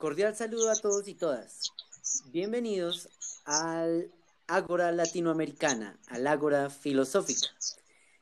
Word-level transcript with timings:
Cordial 0.00 0.34
saludo 0.34 0.70
a 0.70 0.76
todos 0.76 1.06
y 1.08 1.14
todas. 1.14 1.74
Bienvenidos 2.32 3.10
al 3.44 4.10
Ágora 4.46 4.92
Latinoamericana, 4.92 6.00
al 6.06 6.26
Ágora 6.26 6.70
Filosófica. 6.70 7.48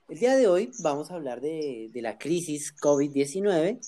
El 0.08 0.18
día 0.18 0.34
de 0.34 0.48
hoy 0.48 0.72
vamos 0.80 1.12
a 1.12 1.14
hablar 1.14 1.40
de, 1.40 1.88
la 1.94 2.18
crisis 2.18 2.74
COVID-19 2.74 3.78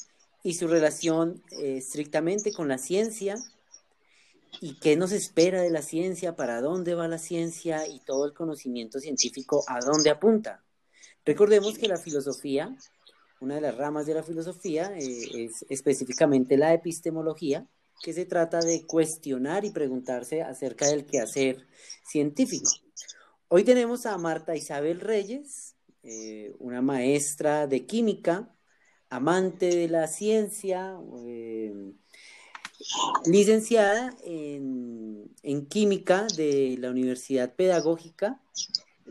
y 0.44 0.54
su 0.54 0.68
relación 0.68 1.42
eh, 1.50 1.78
estrictamente 1.78 2.52
con 2.52 2.68
la 2.68 2.78
ciencia 2.78 3.34
y 4.60 4.78
qué 4.78 4.94
nos 4.94 5.10
espera 5.10 5.60
de 5.60 5.70
la 5.70 5.82
ciencia, 5.82 6.36
para 6.36 6.60
dónde 6.60 6.94
va 6.94 7.08
la 7.08 7.18
ciencia 7.18 7.88
y 7.88 7.98
todo 7.98 8.24
el 8.24 8.34
conocimiento 8.34 9.00
científico 9.00 9.64
a 9.66 9.80
dónde 9.80 10.10
apunta. 10.10 10.62
Recordemos 11.24 11.76
que 11.76 11.88
la 11.88 11.96
filosofía, 11.96 12.72
una 13.40 13.56
de 13.56 13.62
las 13.62 13.76
ramas 13.76 14.06
de 14.06 14.14
la 14.14 14.22
filosofía, 14.22 14.96
eh, 14.96 15.46
es 15.46 15.66
específicamente 15.68 16.56
la 16.56 16.72
epistemología, 16.72 17.66
que 18.00 18.12
se 18.12 18.24
trata 18.24 18.60
de 18.60 18.86
cuestionar 18.86 19.64
y 19.64 19.70
preguntarse 19.70 20.42
acerca 20.42 20.86
del 20.88 21.04
quehacer 21.04 21.66
científico. 22.04 22.70
Hoy 23.48 23.64
tenemos 23.64 24.06
a 24.06 24.16
Marta 24.16 24.56
Isabel 24.56 25.00
Reyes, 25.00 25.74
eh, 26.02 26.54
una 26.58 26.80
maestra 26.80 27.66
de 27.66 27.84
química, 27.84 28.54
amante 29.10 29.66
de 29.66 29.88
la 29.88 30.06
ciencia, 30.06 30.98
eh, 31.26 31.92
licenciada 33.26 34.16
en, 34.24 35.34
en, 35.42 35.66
química 35.66 36.26
de 36.36 36.76
la 36.78 36.90
Universidad 36.90 37.54
Pedagógica 37.54 38.40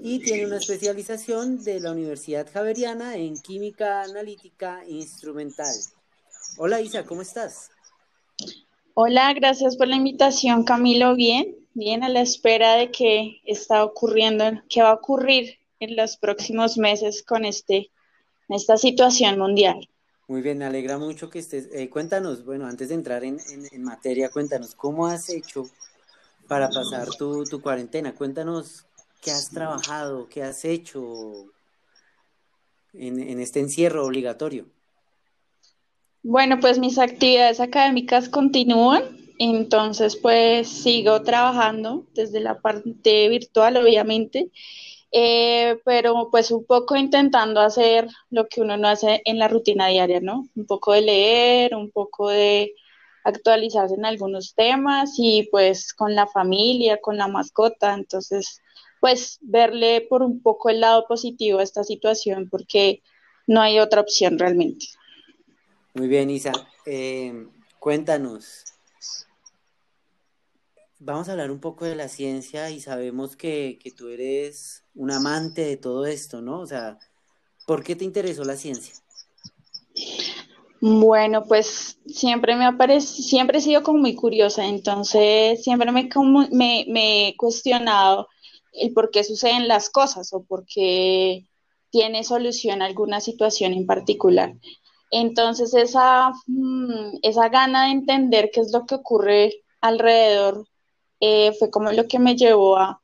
y 0.02 0.20
tiene 0.20 0.48
una 0.48 0.58
especialización 0.58 1.64
de 1.64 1.80
la 1.80 1.92
Universidad 1.92 2.50
Javeriana 2.52 3.18
en 3.18 3.40
química 3.40 4.02
analítica 4.02 4.84
instrumental. 4.88 5.76
Hola 6.58 6.82
Isa, 6.82 7.06
¿cómo 7.06 7.22
estás? 7.22 7.70
Hola, 9.02 9.34
gracias 9.34 9.78
por 9.78 9.88
la 9.88 9.96
invitación, 9.96 10.66
Camilo. 10.66 11.16
Bien, 11.16 11.56
bien 11.74 12.04
a 12.04 12.10
la 12.10 12.20
espera 12.20 12.76
de 12.76 12.92
qué 12.92 13.40
está 13.46 13.86
ocurriendo, 13.86 14.44
qué 14.70 14.82
va 14.82 14.90
a 14.90 14.96
ocurrir 14.96 15.58
en 15.80 15.96
los 15.96 16.18
próximos 16.18 16.78
meses 16.78 17.24
con 17.24 17.46
este, 17.46 17.92
esta 18.50 18.76
situación 18.76 19.40
mundial. 19.40 19.88
Muy 20.28 20.42
bien, 20.42 20.58
me 20.58 20.66
alegra 20.66 20.98
mucho 20.98 21.30
que 21.30 21.40
estés. 21.40 21.70
Eh, 21.72 21.90
cuéntanos, 21.90 22.44
bueno, 22.44 22.68
antes 22.68 22.90
de 22.90 22.96
entrar 22.96 23.24
en, 23.24 23.40
materia, 23.78 24.28
cuéntanos, 24.28 24.76
¿cómo 24.76 25.08
has 25.08 25.30
hecho 25.30 25.64
para 26.50 26.68
pasar 26.70 27.08
tu, 27.18 27.46
tu 27.46 27.62
cuarentena? 27.62 28.14
Cuéntanos 28.14 28.86
qué 29.22 29.32
has 29.32 29.50
trabajado, 29.50 30.28
qué 30.28 30.44
has 30.44 30.66
hecho 30.66 31.46
en, 32.92 33.18
en 33.18 33.40
este 33.40 33.62
encierro 33.62 34.06
obligatorio. 34.06 34.66
Bueno, 36.24 36.60
pues 36.60 36.80
mis 36.80 36.98
actividades 37.00 37.60
académicas 37.60 38.30
continúan, 38.30 39.04
entonces 39.40 40.18
pues 40.18 40.68
sigo 40.68 41.22
trabajando 41.24 42.06
desde 42.14 42.42
la 42.42 42.60
parte 42.60 43.30
virtual, 43.30 43.78
obviamente, 43.78 44.52
eh, 45.12 45.80
pero 45.86 46.30
pues 46.32 46.52
un 46.52 46.66
poco 46.66 46.96
intentando 46.98 47.62
hacer 47.62 48.08
lo 48.30 48.48
que 48.48 48.62
uno 48.62 48.78
no 48.78 48.90
hace 48.90 49.22
en 49.26 49.40
la 49.40 49.48
rutina 49.48 49.88
diaria, 49.88 50.20
¿no? 50.22 50.48
Un 50.56 50.66
poco 50.66 50.94
de 50.94 51.02
leer, 51.02 51.76
un 51.76 51.90
poco 51.92 52.30
de 52.30 52.74
actualizarse 53.24 53.96
en 53.96 54.06
algunos 54.06 54.56
temas 54.56 55.14
y 55.18 55.48
pues 55.52 55.94
con 55.94 56.16
la 56.16 56.28
familia, 56.28 57.00
con 57.02 57.18
la 57.18 57.28
mascota, 57.30 57.94
entonces 57.94 58.62
pues 59.00 59.40
verle 59.42 60.02
por 60.10 60.22
un 60.24 60.42
poco 60.42 60.70
el 60.70 60.82
lado 60.82 61.06
positivo 61.08 61.60
a 61.60 61.64
esta 61.64 61.84
situación 61.86 62.50
porque 62.50 63.02
no 63.48 63.62
hay 63.62 63.80
otra 63.80 64.02
opción 64.02 64.38
realmente. 64.38 64.88
Muy 65.94 66.08
bien, 66.08 66.30
Isa. 66.30 66.52
Eh, 66.86 67.48
cuéntanos. 67.80 68.66
Vamos 71.00 71.30
a 71.30 71.32
hablar 71.32 71.52
un 71.52 71.60
poco 71.60 71.86
de 71.86 71.96
la 71.96 72.10
ciencia 72.10 72.70
y 72.70 72.82
sabemos 72.82 73.36
que, 73.36 73.80
que, 73.82 73.92
tú 73.92 74.10
eres 74.10 74.84
un 74.94 75.12
amante 75.12 75.62
de 75.62 75.78
todo 75.78 76.06
esto, 76.06 76.42
¿no? 76.42 76.60
O 76.60 76.68
sea, 76.68 77.00
¿por 77.66 77.84
qué 77.84 77.96
te 77.96 78.04
interesó 78.04 78.44
la 78.44 78.58
ciencia? 78.58 78.94
Bueno, 80.82 81.46
pues 81.46 82.00
siempre 82.06 82.56
me 82.56 82.66
aparece, 82.66 83.24
siempre 83.24 83.58
he 83.58 83.62
sido 83.62 83.84
como 83.84 84.00
muy 84.00 84.16
curiosa, 84.16 84.66
entonces 84.66 85.64
siempre 85.64 85.92
me, 85.92 86.10
me, 86.52 86.86
me 86.88 87.28
he 87.28 87.38
cuestionado 87.38 88.28
el 88.74 88.94
por 88.94 89.12
qué 89.12 89.24
suceden 89.24 89.68
las 89.68 89.90
cosas 89.90 90.32
o 90.34 90.44
por 90.44 90.66
qué 90.66 91.46
tiene 91.90 92.24
solución 92.24 92.82
alguna 92.82 93.20
situación 93.20 93.74
en 93.74 93.86
particular. 93.86 94.54
Entonces 95.12 95.74
esa, 95.74 96.32
mm, 96.48 97.20
esa 97.24 97.50
gana 97.50 97.86
de 97.86 97.92
entender 97.92 98.52
qué 98.54 98.62
es 98.62 98.72
lo 98.72 98.86
que 98.86 98.96
ocurre 98.96 99.54
alrededor 99.82 100.68
eh, 101.20 101.54
fue 101.60 101.72
como 101.72 101.92
lo 101.92 102.08
que 102.08 102.20
me 102.20 102.36
llevó 102.36 102.78
a, 102.78 103.02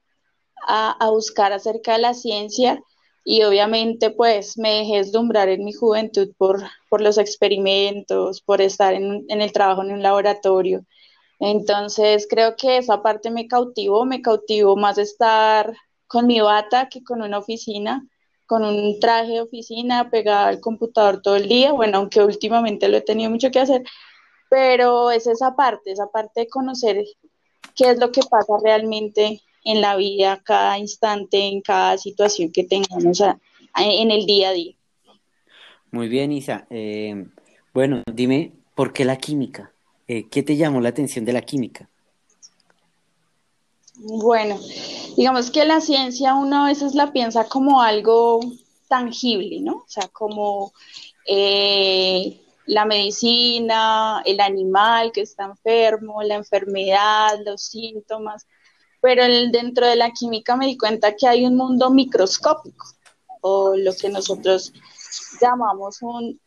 a, 0.68 1.10
buscar 1.10 1.54
acerca 1.54 1.94
de 1.94 2.00
la 2.00 2.14
ciencia 2.14 2.82
y 3.24 3.44
obviamente 3.44 4.12
pues 4.12 4.58
me 4.58 4.80
dejé 4.80 4.98
deslumbrar 4.98 5.50
en 5.50 5.66
mi 5.66 5.74
juventud 5.74 6.30
por, 6.38 6.64
por 6.90 7.02
los 7.02 7.18
experimentos, 7.18 8.42
por 8.42 8.62
estar 8.62 8.94
en, 8.94 9.26
en 9.30 9.42
el 9.42 9.52
trabajo 9.52 9.84
en 9.84 9.92
un 9.94 10.04
laboratorio. 10.04 10.86
Entonces 11.40 12.28
creo 12.30 12.56
que 12.56 12.78
esa 12.78 13.02
parte 13.02 13.32
me 13.32 13.48
cautivó, 13.48 14.06
me 14.06 14.22
cautivó 14.22 14.76
más 14.78 14.98
estar 14.98 15.76
con 16.08 16.28
mi 16.28 16.40
bata 16.40 16.90
que 16.90 17.04
con 17.04 17.22
una 17.22 17.40
oficina 17.40 18.08
con 18.46 18.64
un 18.64 19.00
traje 19.00 19.34
de 19.34 19.42
oficina 19.42 20.10
pegada 20.10 20.48
al 20.48 20.60
computador 20.60 21.22
todo 21.22 21.36
el 21.36 21.48
día, 21.48 21.72
bueno, 21.72 21.98
aunque 21.98 22.22
últimamente 22.22 22.88
lo 22.88 22.98
he 22.98 23.02
tenido 23.02 23.30
mucho 23.30 23.52
que 23.52 23.60
hacer, 23.60 23.84
pero 24.50 25.12
es 25.12 25.28
esa 25.28 25.56
parte, 25.56 25.92
esa 25.92 26.08
parte 26.08 26.42
de 26.42 26.48
conocer 26.48 27.04
qué 27.76 27.92
es 27.92 28.00
lo 28.00 28.12
que 28.12 28.22
pasa 28.30 28.54
realmente 28.64 29.42
en 29.64 29.82
la 29.82 29.96
vida, 29.96 30.42
cada 30.44 30.78
instante, 30.78 31.48
en 31.48 31.62
cada 31.62 31.98
situación 31.98 32.52
que 32.52 32.64
tengamos 32.64 33.20
en 33.78 34.12
el 34.12 34.26
día 34.26 34.50
a 34.50 34.54
día. 34.54 34.76
Muy 35.92 36.08
bien, 36.08 36.32
Isa. 36.32 36.68
Eh, 36.70 37.26
bueno, 37.74 38.04
dime, 38.12 38.54
¿por 38.76 38.94
qué 38.94 39.06
la 39.06 39.18
química? 39.18 39.72
Eh, 40.08 40.28
¿Qué 40.30 40.44
te 40.44 40.56
llamó 40.56 40.82
la 40.82 40.90
atención 40.90 41.26
de 41.26 41.34
la 41.34 41.42
química? 41.42 41.90
Bueno, 43.98 44.60
digamos 45.16 45.52
que 45.52 45.64
la 45.64 45.80
ciencia 45.80 46.36
uno 46.36 46.66
a 46.66 46.68
veces 46.68 46.96
la 46.96 47.14
piensa 47.14 47.48
como 47.48 47.82
algo 47.82 48.42
tangible, 48.90 49.62
¿no? 49.62 49.78
O 49.78 49.86
sea, 49.88 50.10
como 50.10 50.74
eh, 51.26 52.42
la 52.66 52.86
medicina, 52.86 54.22
el 54.26 54.42
animal 54.42 55.12
que 55.14 55.22
está 55.22 55.46
enfermo, 55.46 56.22
la 56.24 56.36
enfermedad, 56.36 57.40
los 57.46 57.62
síntomas, 57.62 58.46
pero 59.02 59.24
dentro 59.24 59.88
de 59.88 59.96
la 59.96 60.12
química 60.12 60.56
me 60.56 60.68
di 60.68 60.78
cuenta 60.78 61.16
que 61.16 61.28
hay 61.28 61.46
un 61.46 61.56
mundo 61.56 61.90
microscópico, 61.90 62.86
o 63.42 63.76
lo 63.78 63.96
que 63.96 64.10
nosotros 64.10 64.74
llamamos 65.40 66.02
un, 66.02 66.40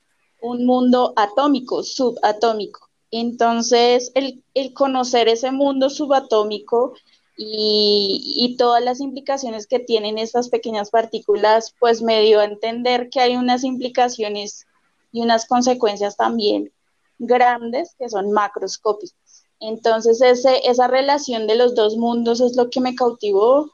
un 0.43 0.67
mundo 0.67 1.15
atómico, 1.17 1.83
subatómico. 1.83 2.89
Entonces, 3.11 4.13
el, 4.15 4.45
el 4.53 4.75
conocer 4.75 5.29
ese 5.29 5.51
mundo 5.51 5.89
subatómico 5.89 6.95
y, 7.41 8.57
todas 8.59 8.83
las 8.83 9.01
implicaciones 9.01 9.69
que 9.69 9.79
tienen 9.79 10.19
estas 10.19 10.49
pequeñas 10.49 10.91
partículas, 10.91 11.73
pues 11.79 12.03
me 12.03 12.21
dio 12.23 12.41
a 12.41 12.45
entender 12.45 13.11
que 13.11 13.21
hay 13.21 13.37
unas 13.37 13.63
implicaciones 13.63 14.67
y 15.13 15.21
unas 15.21 15.47
consecuencias 15.47 16.17
también 16.17 16.73
grandes 17.21 17.95
que 17.97 18.09
son 18.09 18.33
macroscópicas. 18.33 19.47
Entonces, 19.61 20.21
ese, 20.21 20.69
esa 20.69 20.89
relación 20.89 21.47
de 21.47 21.55
los 21.55 21.77
dos 21.77 21.97
mundos 21.97 22.41
es 22.41 22.57
lo 22.57 22.71
que 22.71 22.81
me 22.81 22.97
cautivó 22.97 23.71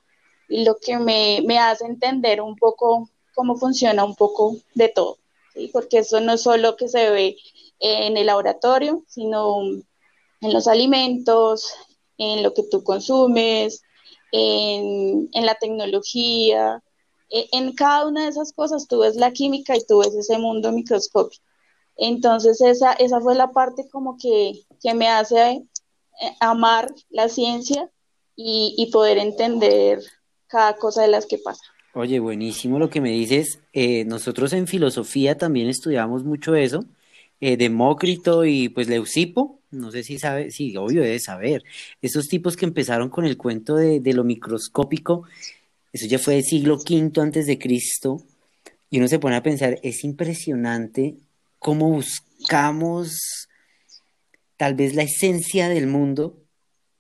y 0.49 0.65
lo 0.65 0.77
que 0.77 0.99
me, 0.99 1.43
me 1.47 1.59
hace 1.59 1.87
entender 1.87 2.43
un 2.43 2.57
poco 2.57 3.09
cómo 3.35 3.57
funciona 3.57 4.05
un 4.05 4.15
poco 4.15 4.57
de 4.75 4.89
todo, 4.91 5.17
porque 5.73 5.99
eso 5.99 6.21
no 6.21 6.35
es 6.35 6.43
solo 6.43 6.77
que 6.77 6.89
se 6.89 7.09
ve 7.09 7.37
en 7.81 8.19
el 8.19 8.27
laboratorio, 8.27 9.03
sino 9.09 9.63
en 9.63 10.53
los 10.53 10.69
alimentos, 10.69 11.75
en 12.19 12.43
lo 12.43 12.55
que 12.55 12.62
tú 12.70 12.82
consumes, 12.84 13.82
en, 14.32 15.28
la 15.32 15.55
tecnología, 15.55 16.82
e, 17.31 17.46
en, 17.52 17.72
cada 17.72 18.06
una 18.06 18.25
de 18.25 18.31
esas 18.31 18.52
cosas 18.52 18.88
tú 18.88 19.00
ves 19.00 19.16
la 19.16 19.32
química 19.32 19.76
y 19.76 19.84
tú 19.84 19.99
ves 19.99 20.14
ese 20.14 20.38
mundo 20.38 20.72
microscópico. 20.72 21.43
Entonces 21.96 22.61
esa, 22.61 22.93
esa 22.94 23.20
fue 23.20 23.34
la 23.34 23.52
parte 23.52 23.88
como 23.90 24.16
que, 24.19 24.64
me 24.94 25.08
hace 25.08 25.52
eh, 26.20 26.37
amar 26.40 26.93
la 27.11 27.28
ciencia 27.28 27.88
y, 28.37 28.90
poder 28.93 29.19
entender 29.19 30.00
cada 30.49 30.76
cosa 30.76 31.02
de 31.02 31.08
las 31.08 31.26
que 31.26 31.38
pasa. 31.38 31.62
Oye, 31.94 32.19
buenísimo 32.19 32.81
lo 32.81 32.90
que 32.90 33.00
me 33.00 33.11
dices. 33.11 33.61
Eh, 33.72 34.05
nosotros 34.05 34.52
en 34.52 34.66
filosofía 34.66 35.38
también 35.38 35.69
estudiamos 35.69 36.25
mucho 36.25 36.56
eso. 36.56 36.84
Eh, 37.40 37.56
Demócrito 37.56 38.44
y 38.44 38.69
pues 38.69 38.88
Leucipo, 38.88 39.61
no 39.75 39.91
sé 39.91 40.03
si 40.03 40.19
sabe, 40.19 40.50
sí, 40.50 40.76
obvio 40.76 41.03
debe 41.03 41.19
saber. 41.21 41.65
Esos 42.00 42.29
tipos 42.29 42.56
que 42.56 42.65
empezaron 42.65 43.11
con 43.11 43.25
el 43.25 43.37
cuento 43.37 43.76
de, 43.76 44.00
lo 44.12 44.25
microscópico, 44.25 45.25
eso 45.93 46.06
ya 46.06 46.19
fue 46.19 46.35
del 46.35 46.44
siglo 46.44 46.76
V 46.76 47.21
antes 47.21 47.47
de 47.47 47.59
Cristo, 47.59 48.23
y 48.91 48.99
uno 48.99 49.09
se 49.09 49.19
pone 49.19 49.37
a 49.37 49.43
pensar, 49.43 49.79
es 49.82 50.05
impresionante 50.05 51.17
cómo 51.59 51.91
buscamos 51.91 53.49
tal 54.56 54.75
vez 54.75 54.94
la 54.94 55.03
esencia 55.03 55.69
del 55.69 55.87
mundo, 55.87 56.38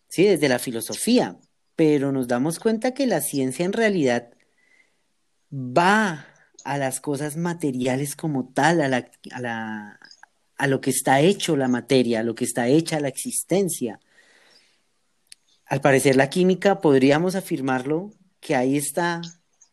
¿sí? 0.08 0.24
Desde 0.24 0.48
la 0.48 0.58
filosofía, 0.58 1.38
pero 1.76 2.12
nos 2.12 2.28
damos 2.28 2.58
cuenta 2.58 2.94
que 2.94 3.06
la 3.06 3.20
ciencia 3.20 3.64
en 3.64 3.72
realidad 3.72 4.30
va 5.52 6.26
a 6.64 6.78
las 6.78 7.00
cosas 7.00 7.36
materiales 7.36 8.16
como 8.16 8.48
tal, 8.52 8.80
a, 8.80 8.88
la, 8.88 9.10
a, 9.30 9.40
la, 9.40 10.00
a 10.56 10.66
lo 10.66 10.80
que 10.80 10.90
está 10.90 11.20
hecho 11.20 11.56
la 11.56 11.68
materia, 11.68 12.20
a 12.20 12.22
lo 12.22 12.34
que 12.34 12.44
está 12.44 12.68
hecha 12.68 13.00
la 13.00 13.08
existencia. 13.08 14.00
Al 15.66 15.80
parecer 15.80 16.16
la 16.16 16.30
química, 16.30 16.80
podríamos 16.80 17.34
afirmarlo, 17.34 18.12
que 18.40 18.54
ahí 18.54 18.76
está 18.76 19.22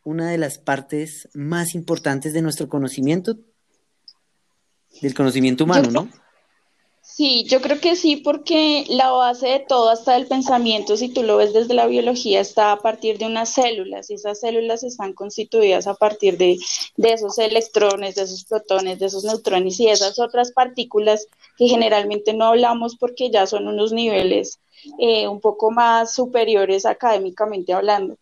una 0.04 0.30
de 0.30 0.38
las 0.38 0.58
partes 0.58 1.30
más 1.34 1.76
importantes 1.76 2.34
de 2.34 2.42
nuestro 2.42 2.70
conocimiento, 2.70 3.38
del 5.02 5.14
conocimiento 5.14 5.66
humano, 5.66 5.92
¿no? 5.92 6.10
Sí, 7.14 7.44
yo 7.44 7.62
creo 7.62 7.80
que 7.82 7.98
sí, 7.98 8.16
porque 8.16 8.86
la 8.88 9.12
base 9.12 9.48
de 9.48 9.60
todo, 9.60 9.90
hasta 9.90 10.16
el 10.16 10.28
pensamiento, 10.28 10.96
si 10.96 11.10
tú 11.10 11.24
lo 11.24 11.36
ves 11.36 11.52
desde 11.52 11.74
la 11.74 11.86
biología, 11.86 12.40
está 12.40 12.72
a 12.72 12.78
partir 12.78 13.18
de 13.18 13.26
unas 13.26 13.50
células 13.54 14.10
y 14.10 14.14
esas 14.14 14.40
células 14.40 14.84
están 14.84 15.12
constituidas 15.12 15.88
a 15.88 15.96
partir 15.96 16.38
de, 16.38 16.58
esos 16.98 17.38
electrones, 17.38 18.16
de 18.16 18.24
esos 18.24 18.46
protones, 18.46 18.98
de 19.00 19.08
esos 19.08 19.26
neutrones 19.26 19.78
y 19.82 19.90
esas 19.90 20.20
otras 20.20 20.54
partículas 20.54 21.28
que 21.58 21.68
generalmente 21.68 22.34
no 22.34 22.46
hablamos 22.46 22.96
porque 22.96 23.30
ya 23.30 23.46
son 23.46 23.68
unos 23.68 23.92
niveles 23.92 24.60
eh, 24.98 25.28
un 25.28 25.42
poco 25.42 25.70
más 25.70 26.16
superiores 26.16 26.86
académicamente 26.86 27.74
hablando. 27.74 28.16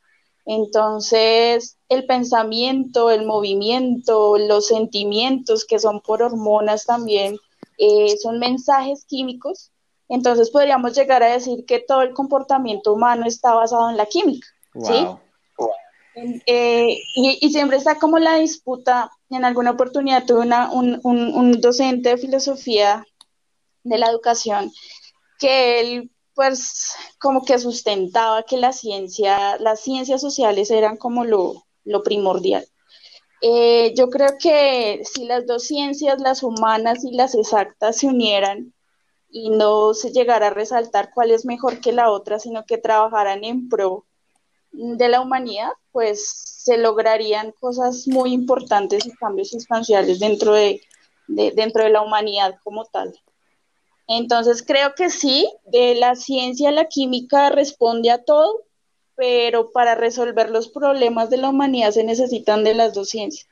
Entonces, 0.48 1.78
el 1.90 2.08
pensamiento, 2.08 3.12
el 3.12 3.24
movimiento, 3.24 4.40
los 4.40 4.66
sentimientos 4.66 5.64
que 5.64 5.78
son 5.78 6.02
por 6.02 6.24
hormonas 6.24 6.86
también 6.86 7.38
eh, 7.80 8.16
son 8.22 8.40
mensajes 8.40 9.06
químicos. 9.06 9.72
Entonces 10.08 10.50
podríamos 10.50 10.96
llegar 10.96 11.24
a 11.24 11.34
decir 11.34 11.66
que 11.66 11.80
todo 11.80 12.02
el 12.02 12.14
comportamiento 12.14 12.94
humano 12.94 13.26
está 13.26 13.54
basado 13.54 13.90
en 13.90 13.98
la 13.98 14.06
química. 14.06 14.48
¿sí? 14.82 15.08
Eh, 16.46 16.98
y, 17.16 17.50
siempre 17.52 17.78
está 17.78 17.98
como 17.98 18.20
la 18.20 18.36
disputa. 18.36 19.12
En 19.30 19.46
alguna 19.46 19.72
oportunidad 19.72 20.26
tuve 20.26 20.48
un, 20.72 21.00
un 21.04 21.62
docente 21.62 22.10
de 22.10 22.18
filosofía 22.18 23.06
de 23.84 23.98
la 23.98 24.10
educación 24.10 24.72
que 25.40 25.80
él 25.80 26.12
pues 26.40 26.96
como 27.20 27.44
que 27.44 27.60
sustentaba 27.60 28.44
que 28.44 28.56
la 28.56 28.72
ciencia, 28.72 29.58
las 29.58 29.82
ciencias 29.82 30.22
sociales 30.22 30.72
eran 30.72 30.96
como 30.96 31.26
lo, 31.26 31.66
primordial. 32.06 32.66
Eh, 33.42 33.94
yo 33.96 34.10
creo 34.10 34.38
que 34.38 35.02
si 35.06 35.26
las 35.26 35.46
dos 35.48 35.64
ciencias, 35.64 36.20
las 36.20 36.44
humanas 36.44 37.04
y 37.06 37.14
las 37.14 37.36
exactas, 37.36 37.98
se 37.98 38.08
unieran 38.08 38.74
y 39.32 39.50
no 39.50 39.94
se 39.94 40.12
llegara 40.12 40.48
a 40.48 40.52
resaltar 40.52 41.12
cuál 41.14 41.32
es 41.32 41.46
mejor 41.46 41.80
que 41.80 41.94
la 41.94 42.12
otra, 42.12 42.40
sino 42.40 42.66
que 42.66 42.78
trabajaran 42.78 43.44
en 43.44 43.70
pro 43.70 44.06
de 44.72 45.10
la 45.10 45.22
humanidad, 45.22 45.72
pues 45.92 46.28
se 46.28 46.78
lograrían 46.78 47.52
cosas 47.60 48.08
muy 48.08 48.34
importantes 48.34 49.06
y 49.06 49.12
cambios 49.12 49.50
sustanciales 49.50 50.20
dentro 50.20 50.54
de, 50.54 50.82
dentro 51.28 51.84
de 51.84 51.90
la 51.90 52.02
humanidad 52.02 52.56
como 52.64 52.86
tal. 52.86 53.18
Entonces 54.08 54.64
creo 54.66 54.96
que 54.96 55.10
sí, 55.10 55.52
de 55.66 55.96
la 55.96 56.16
ciencia 56.16 56.72
la 56.72 56.86
química 56.86 57.50
responde 57.50 58.12
a 58.12 58.24
todo, 58.24 58.62
pero 59.20 59.72
para 59.72 59.96
resolver 59.96 60.50
los 60.50 60.70
problemas 60.70 61.30
de 61.30 61.38
la 61.38 61.50
humanidad 61.50 61.92
se 61.92 62.06
necesitan 62.06 62.64
de 62.64 62.74
las 62.74 62.94
dos 62.94 63.10
ciencias. 63.10 63.48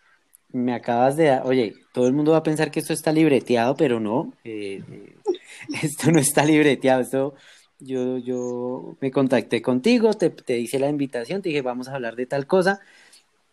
Me 0.50 0.74
acabas 0.74 1.18
de 1.18 1.26
dar, 1.26 1.46
oye, 1.46 1.74
todo 1.94 2.08
el 2.08 2.14
mundo 2.14 2.32
va 2.32 2.38
a 2.38 2.44
pensar 2.44 2.72
que 2.72 2.80
esto 2.80 2.94
está 2.94 3.12
libreteado, 3.12 3.76
pero 3.76 4.00
no, 4.00 4.34
eh, 4.46 4.82
eh, 4.90 5.16
esto 5.84 6.10
no 6.10 6.20
está 6.20 6.46
libreteado, 6.46 7.02
esto 7.02 7.34
yo, 7.80 8.18
yo 8.18 8.96
me 9.02 9.12
contacté 9.12 9.62
contigo, 9.62 10.14
te, 10.14 10.30
te 10.30 10.58
hice 10.58 10.80
la 10.80 10.88
invitación, 10.88 11.42
te 11.42 11.50
dije 11.50 11.62
vamos 11.62 11.90
a 11.90 11.96
hablar 11.96 12.16
de 12.16 12.26
tal 12.26 12.48
cosa, 12.48 12.80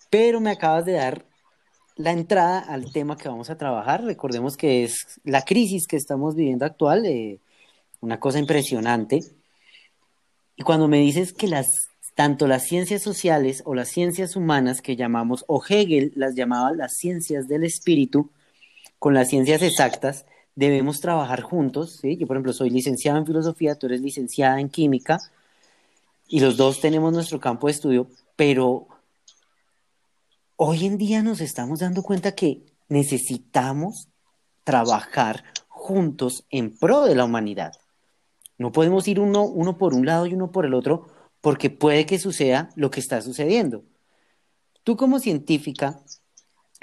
pero 0.09 0.41
me 0.41 0.53
acabas 0.53 0.85
de 0.85 0.93
dar 0.93 1.25
la 1.97 2.13
entrada 2.13 2.61
al 2.61 2.93
tema 2.93 3.17
que 3.17 3.29
vamos 3.29 3.51
a 3.51 3.59
trabajar. 3.59 4.05
Recordemos 4.05 4.57
que 4.57 4.85
es 4.85 5.21
la 5.25 5.43
crisis 5.43 5.89
que 5.89 5.97
estamos 5.97 6.37
viviendo 6.37 6.65
actual, 6.65 7.07
eh, 7.07 7.41
una 8.01 8.21
cosa 8.21 8.39
impresionante. 8.39 9.21
Y 10.57 10.63
cuando 10.63 10.87
me 10.87 10.99
dices 10.99 11.33
que 11.33 11.49
las 11.49 11.67
tanto 12.15 12.47
las 12.47 12.65
ciencias 12.65 13.03
sociales 13.03 13.63
o 13.65 13.75
las 13.75 13.89
ciencias 13.89 14.37
humanas 14.37 14.81
que 14.81 14.97
llamamos, 14.97 15.45
o 15.49 15.63
Hegel 15.67 16.13
las 16.15 16.35
llamaba 16.35 16.73
las 16.73 16.95
ciencias 16.95 17.49
del 17.49 17.65
espíritu, 17.65 18.31
con 18.99 19.15
las 19.15 19.29
ciencias 19.29 19.63
exactas, 19.63 20.25
debemos 20.55 21.01
trabajar 21.01 21.43
juntos. 21.43 21.99
¿sí? 22.01 22.17
Yo, 22.17 22.27
por 22.27 22.37
ejemplo, 22.37 22.53
soy 22.53 22.71
licenciado 22.71 23.19
en 23.19 23.27
filosofía, 23.27 23.75
tú 23.75 23.87
eres 23.87 24.01
licenciada 24.01 24.61
en 24.61 24.69
química, 24.69 25.19
y 26.29 26.41
los 26.41 26.57
dos 26.57 26.81
tenemos 26.81 27.13
nuestro 27.13 27.41
campo 27.41 27.67
de 27.67 27.73
estudio, 27.73 28.07
pero 28.37 28.87
hoy 30.57 30.87
en 30.87 30.99
día 30.99 31.23
nos 31.23 31.41
estamos 31.41 31.81
dando 31.81 32.03
cuenta 32.03 32.33
que 32.33 32.63
necesitamos 32.89 34.09
trabajar 34.63 35.45
juntos 35.69 36.45
en 36.51 36.77
pro 36.77 37.05
de 37.05 37.15
la 37.15 37.25
humanidad. 37.25 37.75
No 38.57 38.73
podemos 38.73 39.07
ir 39.09 39.21
uno, 39.21 39.43
uno 39.43 39.77
por 39.77 39.95
un 39.95 40.07
lado 40.07 40.27
y 40.27 40.35
uno 40.35 40.51
por 40.51 40.65
el 40.65 40.75
otro 40.75 41.09
porque 41.45 41.69
puede 41.69 42.07
que 42.07 42.19
suceda 42.19 42.71
lo 42.75 42.91
que 42.91 43.01
está 43.01 43.21
sucediendo. 43.21 43.85
Tú 44.83 44.97
como 44.97 45.19
científica, 45.19 46.01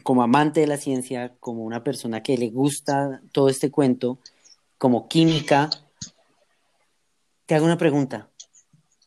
como 0.03 0.21
amante 0.21 0.59
de 0.59 0.67
la 0.67 0.77
ciencia, 0.77 1.33
como 1.39 1.63
una 1.63 1.83
persona 1.83 2.21
que 2.21 2.37
le 2.37 2.51
gusta 2.51 3.23
todo 3.31 3.49
este 3.49 3.71
cuento, 3.71 4.19
como 4.77 5.07
química, 5.07 5.71
te 7.47 7.55
hago 7.55 7.65
una 7.65 7.79
pregunta. 7.79 8.29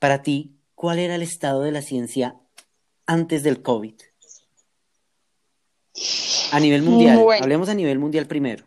Para 0.01 0.23
ti, 0.23 0.57
¿cuál 0.75 0.99
era 0.99 1.15
el 1.15 1.23
estado 1.23 1.63
de 1.63 1.71
la 1.71 1.83
ciencia 1.83 2.35
antes 3.07 3.45
del 3.45 3.63
COVID? 3.63 3.95
A 6.51 6.59
nivel 6.59 6.83
mundial, 6.83 7.25
hablemos 7.41 7.69
a 7.69 7.75
nivel 7.75 8.01
mundial 8.01 8.27
primero. 8.27 8.65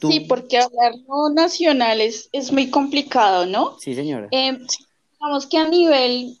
Sí, 0.00 0.20
porque 0.20 0.58
hablar 0.58 0.94
no 1.08 1.30
nacional 1.30 2.00
es, 2.00 2.30
muy 2.52 2.70
complicado, 2.70 3.44
¿no? 3.44 3.76
Sí, 3.80 3.96
señora. 3.96 4.28
Eh, 4.30 4.56
digamos 5.18 5.46
que 5.46 5.58
a 5.58 5.68
nivel 5.68 6.38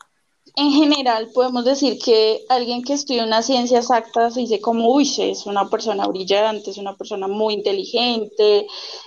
en 0.56 0.70
general 0.72 1.28
podemos 1.34 1.64
decir 1.64 1.98
que 1.98 2.40
alguien 2.48 2.82
que 2.82 2.94
estudia 2.94 3.24
una 3.24 3.42
ciencia 3.42 3.78
exacta 3.78 4.30
se 4.30 4.40
dice 4.40 4.60
como, 4.60 4.92
uy, 4.92 5.08
es 5.18 5.46
una 5.46 5.68
persona 5.68 6.06
brillante, 6.06 6.70
es 6.70 6.78
una 6.78 6.96
persona 6.96 7.28
muy 7.28 7.54
inteligente, 7.54 8.66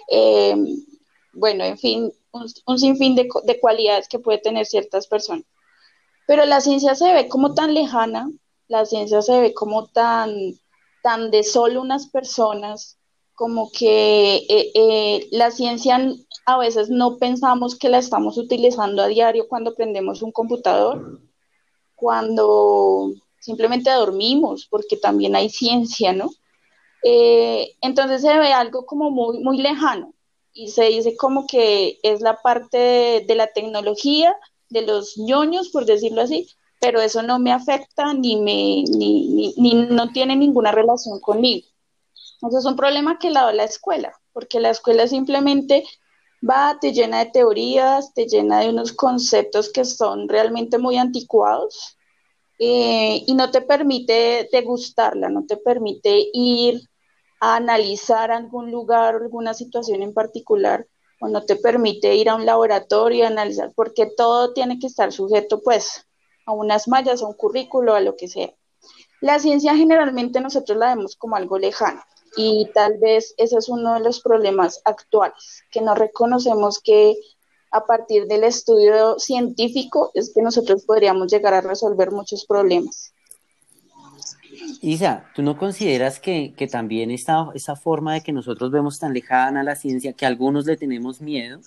eh, 0.09 0.55
bueno, 1.33 1.63
en 1.63 1.77
fin, 1.77 2.11
un, 2.31 2.79
sinfín 2.79 3.15
de, 3.15 3.27
de, 3.43 3.59
cualidades 3.59 4.07
que 4.07 4.19
puede 4.19 4.37
tener 4.37 4.65
ciertas 4.65 5.07
personas. 5.07 5.45
Pero 6.27 6.45
la 6.45 6.61
ciencia 6.61 6.95
se 6.95 7.11
ve 7.11 7.27
como 7.27 7.53
tan 7.53 7.73
lejana 7.73 8.29
la 8.71 8.85
ciencia 8.85 9.21
se 9.21 9.39
ve 9.39 9.53
como 9.53 9.87
tan, 9.87 10.31
tan 11.03 11.29
de 11.29 11.43
solo 11.43 11.81
unas 11.81 12.07
personas, 12.07 12.97
como 13.41 13.71
que 13.71 14.35
eh, 14.35 14.71
eh, 14.75 15.27
la 15.31 15.49
ciencia 15.49 15.99
a 16.45 16.59
veces 16.59 16.91
no 16.91 17.17
pensamos 17.17 17.75
que 17.75 17.89
la 17.89 17.97
estamos 17.97 18.37
utilizando 18.37 19.01
a 19.01 19.07
diario 19.07 19.47
cuando 19.47 19.73
prendemos 19.73 20.21
un 20.21 20.31
computador, 20.31 21.19
cuando 21.95 23.11
simplemente 23.39 23.89
dormimos, 23.89 24.67
porque 24.69 24.95
también 24.95 25.35
hay 25.35 25.49
ciencia, 25.49 26.13
¿no? 26.13 26.29
Eh, 27.03 27.73
entonces 27.81 28.21
se 28.21 28.37
ve 28.37 28.53
algo 28.53 28.85
como 28.85 29.09
muy, 29.09 29.39
muy 29.39 29.57
lejano 29.57 30.13
y 30.53 30.67
se 30.67 30.83
dice 30.83 31.15
como 31.15 31.47
que 31.47 31.97
es 32.03 32.21
la 32.21 32.43
parte 32.43 33.25
de 33.27 33.35
la 33.35 33.47
tecnología, 33.47 34.35
de 34.69 34.83
los 34.83 35.17
ñoños, 35.17 35.69
por 35.69 35.85
decirlo 35.85 36.21
así, 36.21 36.47
pero 36.79 37.01
eso 37.01 37.23
no 37.23 37.39
me 37.39 37.51
afecta 37.51 38.13
ni, 38.13 38.35
me, 38.35 38.83
ni, 38.95 39.55
ni, 39.57 39.73
no 39.73 40.11
tiene 40.11 40.35
ninguna 40.35 40.71
relación 40.71 41.19
conmigo. 41.19 41.70
Eso 42.41 42.57
es 42.57 42.65
un 42.65 42.75
problema 42.75 43.19
que 43.19 43.29
la 43.29 43.43
da 43.43 43.53
la 43.53 43.65
escuela, 43.65 44.13
porque 44.33 44.59
la 44.59 44.71
escuela 44.71 45.07
simplemente 45.07 45.83
va, 46.47 46.77
te 46.81 46.91
llena 46.91 47.19
de 47.19 47.31
teorías, 47.31 48.13
te 48.15 48.25
llena 48.25 48.61
de 48.61 48.69
unos 48.69 48.93
conceptos 48.93 49.71
que 49.71 49.85
son 49.85 50.27
realmente 50.27 50.79
muy 50.79 50.97
anticuados 50.97 51.97
eh, 52.57 53.23
y 53.27 53.35
no 53.35 53.51
te 53.51 53.61
permite 53.61 54.49
degustarla, 54.51 55.29
no 55.29 55.45
te 55.45 55.57
permite 55.57 56.29
ir 56.33 56.81
a 57.39 57.57
analizar 57.57 58.31
algún 58.31 58.71
lugar 58.71 59.15
o 59.15 59.23
alguna 59.23 59.53
situación 59.53 60.01
en 60.01 60.13
particular, 60.13 60.87
o 61.19 61.27
no 61.27 61.45
te 61.45 61.55
permite 61.57 62.15
ir 62.15 62.27
a 62.29 62.35
un 62.35 62.47
laboratorio 62.47 63.19
y 63.19 63.27
analizar, 63.27 63.71
porque 63.75 64.07
todo 64.17 64.53
tiene 64.53 64.79
que 64.79 64.87
estar 64.87 65.11
sujeto 65.11 65.61
pues 65.61 66.07
a 66.47 66.53
unas 66.53 66.87
mallas, 66.87 67.21
a 67.21 67.27
un 67.27 67.33
currículo, 67.33 67.93
a 67.93 68.01
lo 68.01 68.15
que 68.15 68.27
sea. 68.27 68.51
La 69.21 69.37
ciencia 69.37 69.75
generalmente 69.75 70.41
nosotros 70.41 70.75
la 70.79 70.95
vemos 70.95 71.15
como 71.15 71.35
algo 71.35 71.59
lejano 71.59 72.01
y 72.35 72.69
tal 72.73 72.97
vez 72.97 73.33
ese 73.37 73.57
es 73.57 73.69
uno 73.69 73.95
de 73.95 73.99
los 74.01 74.21
problemas 74.21 74.81
actuales, 74.85 75.63
que 75.71 75.81
no 75.81 75.95
reconocemos 75.95 76.79
que 76.79 77.15
a 77.71 77.85
partir 77.85 78.25
del 78.27 78.43
estudio 78.43 79.17
científico 79.17 80.11
es 80.13 80.33
que 80.33 80.41
nosotros 80.41 80.83
podríamos 80.85 81.31
llegar 81.31 81.53
a 81.53 81.61
resolver 81.61 82.11
muchos 82.11 82.45
problemas. 82.45 83.13
Isa, 84.81 85.25
¿tú 85.35 85.41
no 85.41 85.57
consideras 85.57 86.19
que, 86.19 86.53
que 86.55 86.67
también 86.67 87.11
esta, 87.11 87.49
esta 87.53 87.75
forma 87.75 88.13
de 88.13 88.21
que 88.21 88.33
nosotros 88.33 88.71
vemos 88.71 88.99
tan 88.99 89.13
lejana 89.13 89.63
la 89.63 89.75
ciencia, 89.75 90.13
que 90.13 90.25
a 90.25 90.27
algunos 90.27 90.65
le 90.65 90.75
tenemos 90.75 91.21
miedo? 91.21 91.59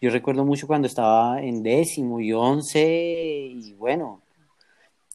Yo 0.00 0.10
recuerdo 0.10 0.44
mucho 0.44 0.66
cuando 0.66 0.86
estaba 0.86 1.40
en 1.42 1.62
décimo 1.62 2.20
y 2.20 2.32
once, 2.32 2.84
y 2.84 3.72
bueno, 3.74 4.22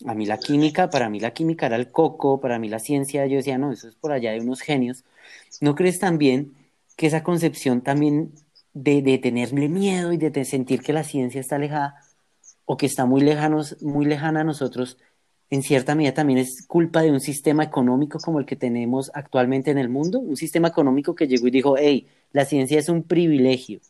a 0.06 0.14
mí 0.14 0.26
la 0.26 0.38
química, 0.38 0.90
para 0.90 1.10
mí 1.10 1.20
la 1.20 1.32
química 1.32 1.66
era 1.68 1.76
el 1.76 1.92
coco, 1.92 2.40
para 2.40 2.60
mí 2.60 2.70
la 2.70 2.80
ciencia, 2.80 3.26
yo 3.26 3.38
decía, 3.38 3.58
no, 3.58 3.72
eso 3.72 3.88
es 3.88 3.96
por 3.96 4.12
allá 4.12 4.32
de 4.32 4.42
unos 4.42 4.62
genios. 4.62 5.04
¿No 5.60 5.76
crees 5.76 6.00
también 6.00 6.54
que 6.98 7.08
esa 7.08 7.24
concepción 7.24 7.82
también 7.82 8.32
de, 8.74 9.02
de 9.02 9.18
tenerle 9.18 9.70
miedo 9.70 10.14
y 10.14 10.18
de 10.18 10.46
sentir 10.46 10.82
que 10.82 10.94
la 10.94 11.04
ciencia 11.04 11.42
está 11.42 11.56
alejada 11.58 11.96
o 12.66 12.78
que 12.78 12.86
está 12.86 13.06
muy, 13.06 13.22
lejanos, 13.22 13.82
muy 13.82 14.06
lejana 14.06 14.42
a 14.42 14.44
nosotros, 14.44 14.98
en 15.50 15.64
cierta 15.64 15.96
medida 15.96 16.14
también 16.14 16.40
es 16.40 16.66
culpa 16.66 17.02
de 17.02 17.12
un 17.12 17.20
sistema 17.20 17.64
económico 17.64 18.20
como 18.20 18.40
el 18.40 18.46
que 18.46 18.56
tenemos 18.56 19.12
actualmente 19.14 19.70
en 19.72 19.78
el 19.78 19.90
mundo? 19.90 20.20
Un 20.20 20.38
sistema 20.38 20.70
económico 20.70 21.14
que 21.14 21.28
llegó 21.28 21.48
y 21.48 21.52
dijo, 21.52 21.76
hey, 21.78 22.08
la 22.32 22.46
ciencia 22.46 22.80
es 22.80 22.88
un 22.88 23.04
privilegio. 23.04 23.82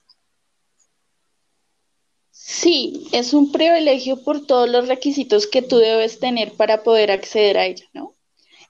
Sí, 2.61 3.07
es 3.11 3.33
un 3.33 3.51
privilegio 3.51 4.23
por 4.23 4.45
todos 4.45 4.69
los 4.69 4.87
requisitos 4.87 5.47
que 5.47 5.63
tú 5.63 5.77
debes 5.77 6.19
tener 6.19 6.51
para 6.51 6.83
poder 6.83 7.09
acceder 7.09 7.57
a 7.57 7.65
ella, 7.65 7.85
¿no? 7.91 8.13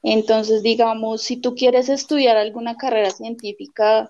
Entonces, 0.02 0.64
digamos, 0.64 1.24
si 1.24 1.36
tú 1.36 1.56
quieres 1.56 1.90
estudiar 1.90 2.38
alguna 2.38 2.78
carrera 2.78 3.12
científica 3.12 4.10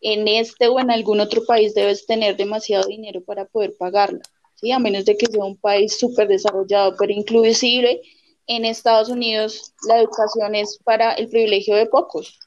en 0.00 0.28
este 0.28 0.68
o 0.68 0.80
en 0.80 0.90
algún 0.90 1.20
otro 1.20 1.44
país, 1.44 1.74
debes 1.74 2.06
tener 2.06 2.38
demasiado 2.38 2.88
dinero 2.88 3.22
para 3.22 3.44
poder 3.44 3.76
pagarla, 3.76 4.22
¿sí? 4.54 4.72
A 4.72 4.78
menos 4.78 5.04
de 5.04 5.18
que 5.18 5.26
sea 5.26 5.44
un 5.44 5.58
país 5.58 5.98
súper 5.98 6.26
desarrollado, 6.26 6.96
pero 6.98 7.12
inclusive 7.12 8.00
en 8.46 8.64
Estados 8.64 9.10
Unidos 9.10 9.74
la 9.86 9.98
educación 9.98 10.54
es 10.54 10.78
para 10.84 11.12
el 11.12 11.28
privilegio 11.28 11.76
de 11.76 11.84
pocos. 11.84 12.38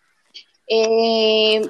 Eh, 0.67 1.61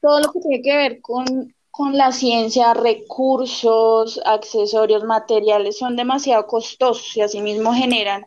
todo 0.00 0.18
lo 0.20 0.32
que 0.32 0.40
tiene 0.40 0.62
que 0.62 0.76
ver 0.76 1.02
con 1.02 1.54
con 1.76 1.94
la 1.94 2.10
ciencia, 2.10 2.72
recursos, 2.72 4.18
accesorios, 4.24 5.04
materiales 5.04 5.76
son 5.76 5.94
demasiado 5.94 6.46
costosos 6.46 7.14
y 7.18 7.20
asimismo 7.20 7.74
generan 7.74 8.24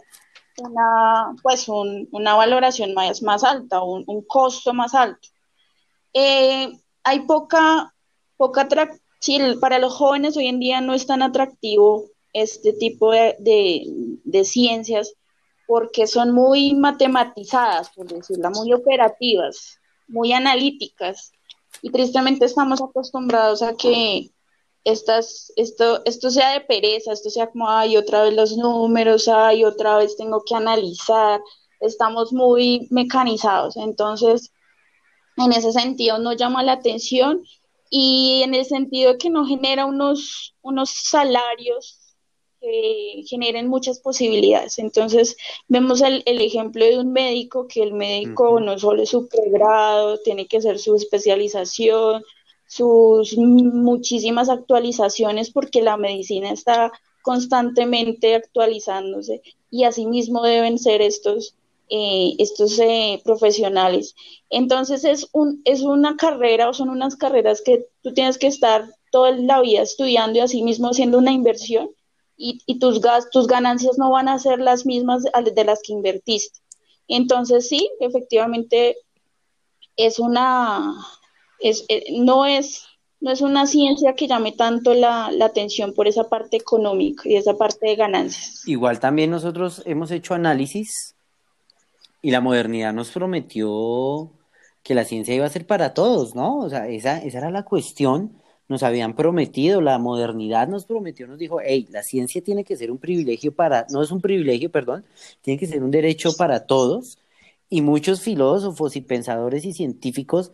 una, 0.60 1.36
pues 1.42 1.68
una 1.68 2.36
valoración 2.36 2.94
más, 2.94 3.44
alta, 3.44 3.82
un, 3.82 4.04
un 4.06 4.22
costo 4.22 4.72
más 4.76 4.94
alto. 4.94 5.30
Eh, 6.14 6.72
hay 7.04 7.20
poca, 7.22 7.96
poca 8.38 8.62
atracción, 8.62 9.60
para 9.60 9.80
los 9.80 9.96
jóvenes 9.96 10.38
hoy 10.38 10.46
en 10.46 10.60
día 10.60 10.80
no 10.80 10.94
es 10.94 11.08
tan 11.08 11.24
atractivo 11.24 12.06
este 12.34 12.74
tipo 12.74 13.12
de, 13.12 13.36
de, 13.40 13.82
de 14.26 14.46
ciencias 14.46 15.16
porque 15.66 16.06
son 16.06 16.34
muy 16.34 16.76
matematizadas, 16.76 17.90
por 17.96 18.06
decirlo, 18.06 18.52
muy 18.52 18.74
operativas, 18.74 19.80
muy 20.08 20.34
analíticas 20.34 21.32
y 21.82 21.92
tristemente 21.92 22.46
estamos 22.46 22.82
acostumbrados 22.82 23.62
a 23.62 23.76
que 23.76 24.32
estas, 24.84 25.52
esto, 25.56 26.04
esto 26.06 26.32
sea 26.32 26.54
de 26.54 26.62
pereza, 26.62 27.12
esto 27.12 27.30
sea 27.30 27.48
como, 27.48 27.70
ay, 27.70 27.98
otra 27.98 28.24
vez 28.24 28.34
los 28.34 28.58
números, 28.58 29.28
ay, 29.28 29.64
otra 29.64 29.98
vez 29.98 30.18
tengo 30.18 30.44
que 30.44 30.56
analizar, 30.56 31.42
estamos 31.80 32.34
muy 32.34 32.88
mecanizados, 32.90 33.78
entonces 33.78 34.52
en 35.38 35.54
ese 35.54 35.72
sentido 35.72 36.18
no 36.18 36.34
llama 36.34 36.64
la 36.64 36.74
atención 36.74 37.44
y 37.90 38.42
en 38.44 38.54
el 38.54 38.66
sentido 38.66 39.14
de 39.14 39.18
que 39.18 39.30
no 39.30 39.46
genera 39.46 39.86
unos, 39.86 40.56
unos 40.62 40.90
salarios 40.90 41.99
que 42.60 43.24
generen 43.28 43.68
muchas 43.68 44.00
posibilidades. 44.00 44.80
Entonces, 44.80 45.38
vemos 45.68 46.02
el, 46.02 46.24
ejemplo 46.26 46.86
de 46.86 47.00
un 47.00 47.12
médico, 47.12 47.68
que 47.68 47.84
el 47.84 47.94
médico 47.94 48.60
no 48.60 48.78
solo 48.78 49.04
es 49.04 49.10
su 49.10 49.28
pregrado, 49.28 50.20
tiene 50.22 50.48
que 50.48 50.62
ser 50.62 50.80
su 50.80 50.96
especialización, 50.96 52.24
sus 52.68 53.38
muchísimas 53.38 54.50
actualizaciones, 54.50 55.52
porque 55.52 55.82
la 55.82 55.98
medicina 55.98 56.52
está 56.52 56.92
constantemente 57.22 58.36
actualizándose 58.36 59.42
y 59.72 59.84
asimismo 59.84 60.44
deben 60.44 60.80
ser 60.80 61.02
estos, 61.02 61.56
eh, 61.90 62.34
estos 62.40 62.80
eh, 62.80 63.22
profesionales. 63.24 64.16
Entonces 64.50 65.04
es, 65.04 65.28
un, 65.34 65.62
es 65.66 65.82
una 65.82 66.16
carrera 66.16 66.70
o 66.70 66.74
son 66.74 66.90
unas 66.90 67.16
carreras 67.16 67.62
que 67.62 67.88
tú 68.02 68.14
tienes 68.14 68.38
que 68.38 68.48
estar 68.48 68.86
toda 69.12 69.32
la 69.32 69.62
vida 69.62 69.82
estudiando 69.82 70.40
y 70.40 70.42
asimismo 70.42 70.90
haciendo 70.90 71.18
una 71.18 71.32
inversión 71.32 71.90
y, 72.42 72.80
tus, 72.80 73.02
tus 73.32 73.48
ganancias 73.48 73.98
no 73.98 74.10
van 74.12 74.30
a 74.30 74.40
ser 74.40 74.60
las 74.60 74.86
mismas 74.86 75.24
de 75.24 75.64
las 75.66 75.82
que 75.84 75.92
invertiste. 75.92 76.60
Entonces 77.10 77.68
sí, 77.68 77.90
efectivamente 78.00 78.96
es 79.98 80.20
una, 80.20 80.96
es, 81.60 81.84
eh, 81.90 82.06
no, 82.18 82.46
es, 82.46 82.86
no 83.20 83.32
es 83.32 83.42
una 83.42 83.68
ciencia 83.68 84.16
que 84.16 84.28
llame 84.28 84.54
tanto 84.54 84.94
la, 84.94 85.30
la, 85.32 85.46
atención 85.46 85.94
por 85.94 86.08
esa 86.08 86.30
parte 86.30 86.56
económica 86.56 87.24
y 87.26 87.36
esa 87.36 87.58
parte 87.58 87.88
de 87.88 87.96
ganancias. 87.98 88.66
Igual 88.66 89.02
también 89.02 89.32
nosotros 89.32 89.82
hemos 89.86 90.10
hecho 90.12 90.34
análisis 90.34 91.16
y 92.22 92.32
la 92.32 92.40
modernidad 92.40 92.94
nos 92.94 93.12
prometió 93.12 94.32
que 94.82 94.96
la 94.96 95.04
ciencia 95.04 95.36
iba 95.36 95.46
a 95.46 95.50
ser 95.50 95.68
para 95.68 95.94
todos, 95.94 96.36
¿no? 96.36 96.60
O 96.60 96.70
sea, 96.70 96.88
esa, 96.88 97.18
esa 97.18 97.40
era 97.40 97.52
la 97.52 97.64
cuestión 97.64 98.32
nos 98.70 98.84
habían 98.84 99.16
prometido, 99.16 99.82
la 99.82 99.98
modernidad 99.98 100.68
nos 100.68 100.86
prometió, 100.86 101.28
nos 101.28 101.40
dijo, 101.40 101.60
hey, 101.62 101.88
la 101.90 102.04
ciencia 102.04 102.42
tiene 102.42 102.64
que 102.64 102.78
ser 102.78 102.92
un 102.92 103.00
privilegio 103.00 103.52
para, 103.52 103.88
no 103.90 104.04
es 104.04 104.12
un 104.12 104.22
privilegio, 104.22 104.72
perdón, 104.72 105.04
tiene 105.42 105.60
que 105.60 105.66
ser 105.68 105.84
un 105.84 105.92
derecho 105.92 106.34
para 106.38 106.66
todos. 106.68 107.18
Y 107.68 107.82
muchos 107.82 108.22
filósofos 108.22 108.96
y 108.96 109.02
pensadores 109.02 109.66
y 109.66 109.74
científicos 109.74 110.52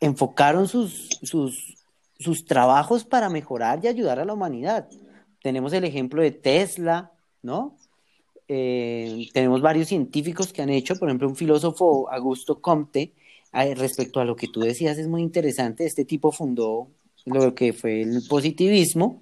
enfocaron 0.00 0.68
sus, 0.68 1.08
sus, 1.22 1.78
sus 2.18 2.44
trabajos 2.44 3.04
para 3.04 3.28
mejorar 3.30 3.80
y 3.82 3.88
ayudar 3.88 4.18
a 4.18 4.24
la 4.24 4.34
humanidad. 4.34 4.88
Tenemos 5.42 5.72
el 5.72 5.84
ejemplo 5.84 6.22
de 6.22 6.30
Tesla, 6.30 7.12
¿no? 7.42 7.76
Eh, 8.48 9.28
tenemos 9.32 9.62
varios 9.62 9.88
científicos 9.88 10.52
que 10.52 10.62
han 10.62 10.70
hecho, 10.70 10.96
por 10.96 11.08
ejemplo, 11.08 11.28
un 11.28 11.36
filósofo, 11.36 12.10
Augusto 12.10 12.60
Comte, 12.60 13.14
eh, 13.54 13.74
respecto 13.74 14.20
a 14.20 14.24
lo 14.24 14.36
que 14.36 14.48
tú 14.48 14.60
decías, 14.60 14.98
es 14.98 15.08
muy 15.08 15.22
interesante. 15.22 15.86
Este 15.86 16.04
tipo 16.04 16.32
fundó 16.32 16.88
lo 17.24 17.54
que 17.54 17.72
fue 17.72 18.02
el 18.02 18.22
positivismo, 18.28 19.20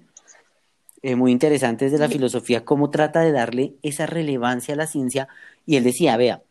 eh, 1.03 1.15
muy 1.15 1.31
interesante 1.31 1.85
desde 1.85 1.97
la 1.97 2.09
filosofía, 2.09 2.63
cómo 2.63 2.89
trata 2.89 3.21
de 3.21 3.31
darle 3.31 3.73
esa 3.81 4.05
relevancia 4.05 4.75
a 4.75 4.77
la 4.77 4.87
ciencia. 4.87 5.27
Y 5.65 5.75
él 5.75 5.83
decía, 5.83 6.15
vea, 6.17 6.43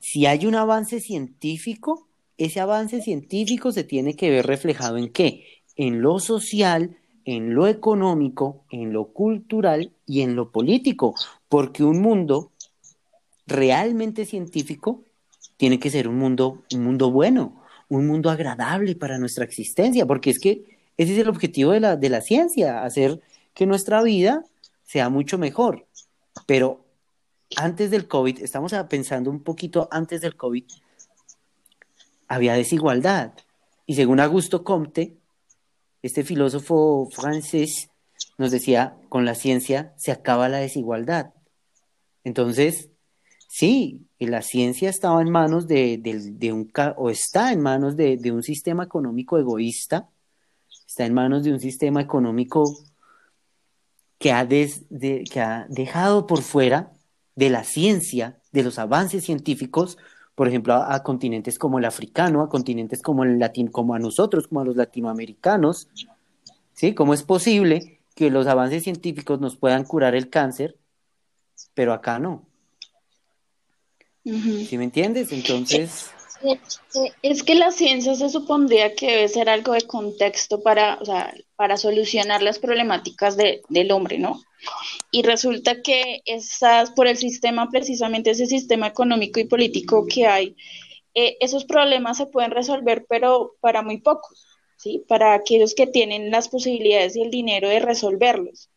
si 0.00 0.26
hay 0.26 0.46
un 0.46 0.54
avance 0.54 1.00
científico, 1.00 2.08
ese 2.38 2.60
avance 2.60 3.02
científico 3.02 3.70
se 3.70 3.84
tiene 3.84 4.16
que 4.16 4.30
ver 4.30 4.46
reflejado 4.46 4.96
en 4.96 5.10
qué? 5.10 5.44
En 5.76 6.00
lo 6.00 6.20
social, 6.20 6.96
en 7.24 7.54
lo 7.54 7.66
económico, 7.66 8.64
en 8.70 8.92
lo 8.92 9.06
cultural 9.06 9.92
y 10.06 10.22
en 10.22 10.36
lo 10.36 10.50
político, 10.50 11.14
porque 11.48 11.84
un 11.84 12.00
mundo 12.00 12.50
realmente 13.46 14.24
científico 14.24 15.02
tiene 15.56 15.78
que 15.78 15.90
ser 15.90 16.08
un 16.08 16.18
mundo, 16.18 16.62
un 16.74 16.82
mundo 16.82 17.10
bueno, 17.10 17.62
un 17.88 18.06
mundo 18.06 18.30
agradable 18.30 18.96
para 18.96 19.18
nuestra 19.18 19.44
existencia, 19.44 20.06
porque 20.06 20.30
es 20.30 20.38
que 20.38 20.71
ese 20.96 21.12
es 21.12 21.18
el 21.18 21.28
objetivo 21.28 21.72
de 21.72 21.80
la, 21.80 21.96
de 21.96 22.08
la 22.08 22.20
ciencia, 22.20 22.82
hacer 22.84 23.20
que 23.54 23.66
nuestra 23.66 24.02
vida 24.02 24.44
sea 24.84 25.08
mucho 25.08 25.38
mejor. 25.38 25.86
Pero 26.46 26.84
antes 27.56 27.90
del 27.90 28.08
COVID, 28.08 28.42
estamos 28.42 28.74
pensando 28.88 29.30
un 29.30 29.42
poquito 29.42 29.88
antes 29.90 30.20
del 30.20 30.36
COVID, 30.36 30.64
había 32.28 32.54
desigualdad. 32.54 33.32
Y 33.86 33.94
según 33.94 34.20
Augusto 34.20 34.64
Comte, 34.64 35.16
este 36.02 36.24
filósofo 36.24 37.08
francés 37.10 37.90
nos 38.38 38.50
decía, 38.50 38.96
con 39.08 39.24
la 39.24 39.34
ciencia 39.34 39.92
se 39.96 40.12
acaba 40.12 40.48
la 40.48 40.58
desigualdad. 40.58 41.32
Entonces, 42.24 42.90
sí, 43.48 44.06
la 44.18 44.42
ciencia 44.42 44.88
estaba 44.88 45.20
en 45.20 45.30
manos 45.30 45.66
de, 45.66 46.00
un, 46.52 46.72
o 46.96 47.10
está 47.10 47.52
en 47.52 47.60
manos 47.60 47.96
de, 47.96 48.16
de 48.16 48.32
un 48.32 48.42
sistema 48.42 48.84
económico 48.84 49.38
egoísta 49.38 50.08
está 50.92 51.06
en 51.06 51.14
manos 51.14 51.42
de 51.42 51.52
un 51.52 51.58
sistema 51.58 52.02
económico 52.02 52.64
que 54.18 54.30
ha, 54.30 54.46
que 54.46 55.40
ha 55.40 55.66
dejado 55.70 56.26
por 56.26 56.42
fuera 56.42 56.92
de 57.34 57.48
la 57.48 57.64
ciencia, 57.64 58.38
de 58.52 58.62
los 58.62 58.78
avances 58.78 59.24
científicos, 59.24 59.96
por 60.34 60.48
ejemplo, 60.48 60.74
a, 60.74 61.02
continentes 61.02 61.58
como 61.58 61.78
el 61.78 61.86
africano, 61.86 62.42
a 62.42 62.50
continentes 62.50 63.00
como 63.00 63.24
el 63.24 63.38
latín, 63.38 63.68
como 63.68 63.94
a 63.94 63.98
nosotros, 63.98 64.48
como 64.48 64.60
a 64.60 64.64
los 64.66 64.76
latinoamericanos, 64.76 65.88
¿sí? 66.74 66.94
¿Cómo 66.94 67.14
es 67.14 67.22
posible 67.22 68.00
que 68.14 68.30
los 68.30 68.46
avances 68.46 68.82
científicos 68.82 69.40
nos 69.40 69.56
puedan 69.56 69.84
curar 69.84 70.14
el 70.14 70.28
cáncer, 70.28 70.76
pero 71.72 71.94
acá 71.94 72.18
no? 72.18 72.46
¿Sí 74.24 74.76
me 74.76 74.84
entiendes? 74.84 75.32
Entonces... 75.32 76.10
Es 77.22 77.42
que 77.42 77.54
la 77.54 77.70
ciencia 77.70 78.14
se 78.14 78.28
supondría 78.28 78.94
que 78.94 79.06
debe 79.06 79.28
ser 79.28 79.48
algo 79.48 79.72
de 79.72 79.82
contexto 79.82 80.62
para, 80.62 80.98
o 81.00 81.04
sea, 81.04 81.34
para 81.56 81.76
solucionar 81.76 82.42
las 82.42 82.58
problemáticas 82.58 83.36
del 83.36 83.92
hombre, 83.92 84.18
¿no? 84.18 84.40
Y 85.10 85.22
resulta 85.22 85.82
que 85.82 86.22
esas, 86.24 86.90
por 86.92 87.06
el 87.06 87.16
sistema, 87.16 87.68
precisamente 87.70 88.30
ese 88.30 88.46
sistema 88.46 88.86
económico 88.86 89.40
y 89.40 89.44
político 89.44 90.06
que 90.06 90.26
hay, 90.26 90.56
eh, 91.14 91.36
esos 91.40 91.64
problemas 91.64 92.16
se 92.16 92.26
pueden 92.26 92.50
resolver, 92.50 93.04
pero 93.08 93.54
para 93.60 93.82
muy 93.82 94.00
pocos, 94.00 94.46
¿sí? 94.76 95.04
Para 95.08 95.34
aquellos 95.34 95.74
que 95.74 95.86
tienen 95.86 96.30
las 96.30 96.48
posibilidades 96.48 97.16
y 97.16 97.22
el 97.22 97.30
dinero 97.30 97.68
de 97.68 97.80
resolverlos. 97.80 98.70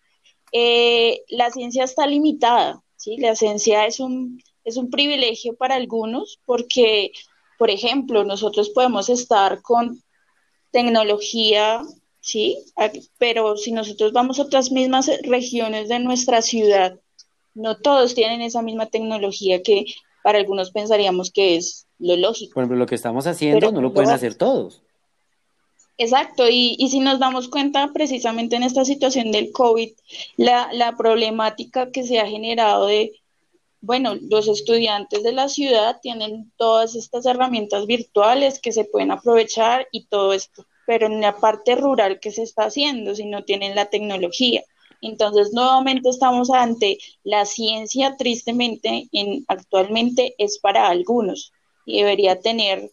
Eh, 0.51 1.23
la 1.29 1.49
ciencia 1.51 1.83
está 1.83 2.07
limitada, 2.07 2.83
¿sí? 2.97 3.17
La 3.17 3.35
ciencia 3.35 3.85
es 3.85 3.99
un, 3.99 4.41
es 4.65 4.77
un 4.77 4.89
privilegio 4.89 5.55
para 5.55 5.75
algunos 5.75 6.39
porque, 6.45 7.11
por 7.57 7.69
ejemplo, 7.69 8.23
nosotros 8.23 8.69
podemos 8.69 9.09
estar 9.09 9.61
con 9.61 10.01
tecnología 10.71 11.81
¿sí? 12.25 12.57
Pero 13.19 13.55
si 13.55 13.71
nosotros 13.71 14.11
vamos 14.11 14.39
a 14.39 14.43
otras 14.43 14.71
mismas 14.71 15.09
regiones 15.21 15.87
de 15.89 15.99
nuestra 15.99 16.41
ciudad, 16.41 16.99
no 17.53 17.77
todos 17.77 18.15
tienen 18.15 18.41
esa 18.41 18.63
misma 18.63 18.87
tecnología 18.87 19.61
que 19.61 19.85
para 20.23 20.39
algunos 20.39 20.71
pensaríamos 20.71 21.31
que 21.31 21.55
es 21.55 21.85
lo 21.99 22.17
lógico. 22.17 22.55
Por 22.55 22.63
ejemplo, 22.63 22.79
lo 22.79 22.87
que 22.87 22.95
estamos 22.95 23.27
haciendo 23.27 23.71
no 23.71 23.79
lo 23.79 23.93
pueden 23.93 24.09
hacer 24.09 24.33
todos. 24.33 24.81
Exacto, 25.97 26.49
y, 26.49 26.75
y, 26.77 26.89
si 26.89 26.99
nos 26.99 27.19
damos 27.19 27.47
cuenta 27.47 27.91
precisamente 27.93 28.57
en 28.57 28.63
esta 28.63 28.83
situación 28.83 29.31
del 29.31 29.53
COVID, 29.53 29.91
la, 30.35 30.67
la 30.73 30.97
problemática 30.97 31.89
que 31.91 32.03
se 32.03 32.19
ha 32.19 32.27
generado 32.27 32.87
de, 32.87 33.13
bueno, 33.85 34.15
los 34.29 34.47
estudiantes 34.47 35.23
de 35.23 35.31
la 35.31 35.49
ciudad 35.49 35.99
tienen 36.01 36.51
todas 36.57 36.95
estas 36.95 37.25
herramientas 37.25 37.85
virtuales 37.85 38.59
que 38.59 38.71
se 38.71 38.85
pueden 38.85 39.11
aprovechar 39.11 39.87
y 39.91 40.05
todo 40.07 40.33
esto 40.33 40.65
pero 40.85 41.07
en 41.07 41.21
la 41.21 41.37
parte 41.37 41.75
rural, 41.75 42.19
¿qué 42.19 42.31
se 42.31 42.43
está 42.43 42.65
haciendo 42.65 43.15
si 43.15 43.25
no 43.25 43.43
tienen 43.43 43.75
la 43.75 43.85
tecnología? 43.89 44.63
Entonces, 45.01 45.51
nuevamente 45.53 46.09
estamos 46.09 46.49
ante 46.51 46.97
la 47.23 47.45
ciencia, 47.45 48.15
tristemente, 48.17 49.07
en, 49.11 49.45
actualmente 49.47 50.35
es 50.37 50.59
para 50.59 50.87
algunos 50.87 51.51
y 51.85 51.99
debería 51.99 52.39
tener 52.39 52.91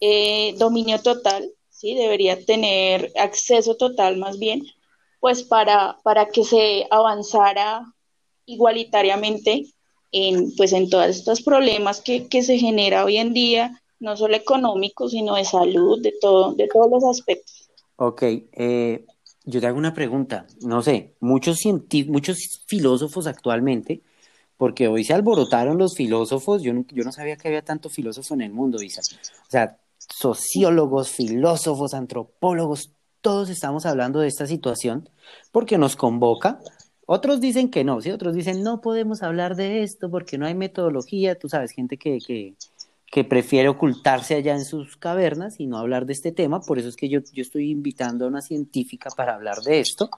eh, 0.00 0.54
dominio 0.58 1.00
total, 1.00 1.50
¿sí? 1.68 1.94
Debería 1.94 2.44
tener 2.44 3.12
acceso 3.16 3.76
total 3.76 4.16
más 4.16 4.38
bien, 4.38 4.62
pues 5.20 5.42
para, 5.42 5.98
para 6.02 6.28
que 6.28 6.44
se 6.44 6.86
avanzara 6.90 7.84
igualitariamente 8.46 9.66
en, 10.12 10.54
pues 10.56 10.72
en 10.72 10.90
todos 10.90 11.06
estos 11.06 11.42
problemas 11.42 12.00
que, 12.00 12.26
que 12.26 12.42
se 12.42 12.58
genera 12.58 13.04
hoy 13.04 13.18
en 13.18 13.32
día 13.32 13.80
no 14.00 14.16
solo 14.16 14.34
económico, 14.34 15.08
sino 15.08 15.36
de 15.36 15.44
salud, 15.44 16.02
de 16.02 16.14
todo, 16.20 16.54
de 16.54 16.66
todos 16.68 16.90
los 16.90 17.04
aspectos. 17.04 17.70
Ok, 17.96 18.22
eh, 18.22 19.04
yo 19.44 19.60
te 19.60 19.66
hago 19.66 19.78
una 19.78 19.94
pregunta. 19.94 20.46
No 20.62 20.82
sé, 20.82 21.14
muchos 21.20 21.58
muchos 22.08 22.62
filósofos 22.66 23.26
actualmente, 23.26 24.00
porque 24.56 24.88
hoy 24.88 25.04
se 25.04 25.12
alborotaron 25.12 25.78
los 25.78 25.94
filósofos, 25.94 26.62
yo 26.62 26.72
no, 26.72 26.84
yo 26.88 27.04
no 27.04 27.12
sabía 27.12 27.36
que 27.36 27.48
había 27.48 27.62
tanto 27.62 27.90
filósofo 27.90 28.34
en 28.34 28.40
el 28.40 28.52
mundo, 28.52 28.82
Isa. 28.82 29.02
O 29.46 29.50
sea, 29.50 29.78
sociólogos, 29.98 31.10
filósofos, 31.10 31.92
antropólogos, 31.92 32.92
todos 33.20 33.50
estamos 33.50 33.84
hablando 33.84 34.20
de 34.20 34.28
esta 34.28 34.46
situación 34.46 35.08
porque 35.52 35.76
nos 35.78 35.94
convoca. 35.94 36.60
Otros 37.12 37.40
dicen 37.40 37.72
que 37.72 37.82
no, 37.82 38.00
¿sí? 38.00 38.12
Otros 38.12 38.36
dicen 38.36 38.62
no 38.62 38.80
podemos 38.80 39.24
hablar 39.24 39.56
de 39.56 39.82
esto 39.82 40.08
porque 40.08 40.38
no 40.38 40.46
hay 40.46 40.54
metodología, 40.54 41.36
tú 41.36 41.48
sabes, 41.48 41.72
gente 41.72 41.96
que, 41.96 42.18
que, 42.24 42.54
que 43.10 43.24
prefiere 43.24 43.68
ocultarse 43.68 44.36
allá 44.36 44.54
en 44.54 44.64
sus 44.64 44.96
cavernas 44.96 45.58
y 45.58 45.66
no 45.66 45.78
hablar 45.78 46.06
de 46.06 46.12
este 46.12 46.30
tema. 46.30 46.60
Por 46.60 46.78
eso 46.78 46.88
es 46.88 46.94
que 46.94 47.08
yo, 47.08 47.18
yo 47.32 47.42
estoy 47.42 47.72
invitando 47.72 48.24
a 48.24 48.28
una 48.28 48.42
científica 48.42 49.10
para 49.10 49.34
hablar 49.34 49.58
de 49.62 49.80
esto, 49.80 50.08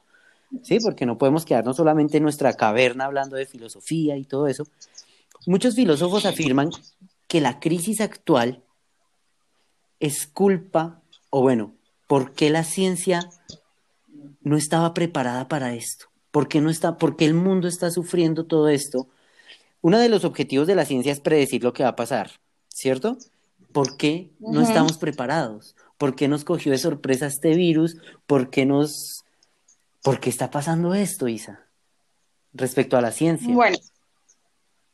¿sí? 0.62 0.80
Porque 0.80 1.06
no 1.06 1.16
podemos 1.16 1.46
quedarnos 1.46 1.78
solamente 1.78 2.18
en 2.18 2.24
nuestra 2.24 2.52
caverna 2.52 3.06
hablando 3.06 3.36
de 3.36 3.46
filosofía 3.46 4.18
y 4.18 4.24
todo 4.24 4.46
eso. 4.46 4.64
Muchos 5.46 5.74
filósofos 5.74 6.26
afirman 6.26 6.68
que 7.26 7.40
la 7.40 7.58
crisis 7.58 8.02
actual 8.02 8.62
es 9.98 10.26
culpa, 10.26 11.00
o 11.30 11.40
bueno, 11.40 11.72
¿por 12.06 12.32
qué 12.32 12.50
la 12.50 12.64
ciencia 12.64 13.30
no 14.42 14.58
estaba 14.58 14.92
preparada 14.92 15.48
para 15.48 15.72
esto? 15.72 16.11
¿Por 16.32 16.48
qué, 16.48 16.60
no 16.60 16.70
está, 16.70 16.98
¿Por 16.98 17.16
qué 17.16 17.26
el 17.26 17.34
mundo 17.34 17.68
está 17.68 17.92
sufriendo 17.92 18.46
todo 18.46 18.68
esto? 18.68 19.06
Uno 19.80 20.00
de 20.00 20.08
los 20.08 20.24
objetivos 20.24 20.66
de 20.66 20.74
la 20.74 20.84
ciencia 20.84 21.12
es 21.12 21.20
predecir 21.20 21.62
lo 21.62 21.72
que 21.72 21.84
va 21.84 21.90
a 21.90 21.96
pasar. 21.96 22.42
¿cierto? 22.74 23.16
¿Por 23.72 23.96
qué 23.96 24.30
no 24.40 24.60
estamos 24.60 24.98
preparados? 24.98 25.76
¿Por 25.98 26.14
qué 26.14 26.28
nos 26.28 26.44
cogió 26.44 26.72
de 26.72 26.78
sorpresa 26.78 27.26
este 27.26 27.54
virus? 27.54 27.96
¿Por 28.26 28.50
qué 28.50 28.66
nos... 28.66 29.24
¿Por 30.02 30.18
qué 30.20 30.30
está 30.30 30.50
pasando 30.50 30.94
esto, 30.94 31.28
Isa? 31.28 31.60
Respecto 32.52 32.96
a 32.96 33.00
la 33.00 33.12
ciencia. 33.12 33.54
Bueno, 33.54 33.78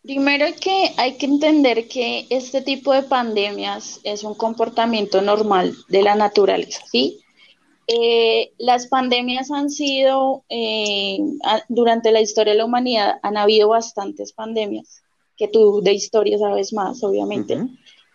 primero 0.03 0.47
que 0.61 0.93
hay 0.97 1.17
que 1.17 1.27
entender 1.27 1.89
que 1.89 2.27
este 2.29 2.61
tipo 2.61 2.93
de 2.93 3.03
pandemias 3.03 4.01
es 4.05 4.23
un 4.23 4.35
comportamiento 4.35 5.23
normal 5.23 5.75
de 5.89 6.03
la 6.03 6.15
naturaleza, 6.15 6.83
¿sí? 6.93 7.21
Eh, 7.91 8.53
las 8.59 8.87
pandemias 8.87 9.51
han 9.51 9.71
sido, 9.71 10.45
eh, 10.51 11.19
durante 11.69 12.13
la 12.13 12.21
historia 12.21 12.53
de 12.53 12.59
la 12.59 12.67
humanidad, 12.67 13.19
han 13.23 13.39
habido 13.39 13.71
bastantes 13.71 14.35
pandemias 14.35 15.03
que 15.39 15.49
tú 15.49 15.81
de 15.81 15.95
historia 15.95 16.37
sabes 16.37 16.73
más, 16.75 17.03
obviamente. 17.03 17.57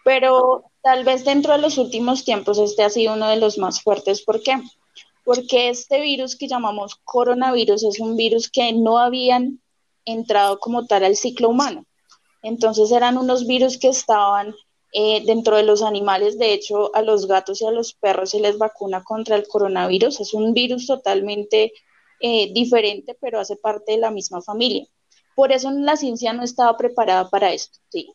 Pero 0.03 0.65
tal 0.83 1.03
vez 1.05 1.25
dentro 1.25 1.53
de 1.53 1.59
los 1.59 1.77
últimos 1.77 2.23
tiempos 2.23 2.59
este 2.59 2.83
ha 2.83 2.89
sido 2.89 3.13
uno 3.13 3.29
de 3.29 3.37
los 3.37 3.57
más 3.57 3.81
fuertes. 3.81 4.21
¿Por 4.21 4.43
qué? 4.43 4.61
Porque 5.23 5.69
este 5.69 6.01
virus 6.01 6.35
que 6.35 6.47
llamamos 6.49 6.99
coronavirus 7.05 7.83
es 7.85 7.99
un 7.99 8.15
virus 8.17 8.51
que 8.51 8.73
no 8.73 8.99
habían 8.99 9.59
entrado 10.05 10.59
como 10.59 10.85
tal 10.85 11.05
al 11.05 11.15
ciclo 11.15 11.49
humano. 11.49 11.85
Entonces 12.43 12.91
eran 12.91 13.17
unos 13.17 13.47
virus 13.47 13.77
que 13.77 13.87
estaban 13.87 14.53
eh, 14.93 15.23
dentro 15.25 15.57
de 15.57 15.63
los 15.63 15.81
animales. 15.81 16.37
De 16.37 16.53
hecho, 16.53 16.95
a 16.95 17.01
los 17.01 17.27
gatos 17.27 17.61
y 17.61 17.65
a 17.65 17.71
los 17.71 17.93
perros 17.93 18.29
se 18.29 18.39
les 18.39 18.57
vacuna 18.57 19.03
contra 19.03 19.35
el 19.35 19.47
coronavirus. 19.47 20.19
Es 20.19 20.33
un 20.33 20.53
virus 20.53 20.85
totalmente 20.85 21.73
eh, 22.19 22.53
diferente, 22.53 23.17
pero 23.19 23.39
hace 23.39 23.55
parte 23.55 23.93
de 23.93 23.97
la 23.97 24.11
misma 24.11 24.41
familia. 24.41 24.85
Por 25.35 25.51
eso 25.51 25.71
la 25.71 25.97
ciencia 25.97 26.31
no 26.33 26.43
estaba 26.43 26.77
preparada 26.77 27.29
para 27.29 27.51
esto, 27.51 27.79
¿sí? 27.89 28.13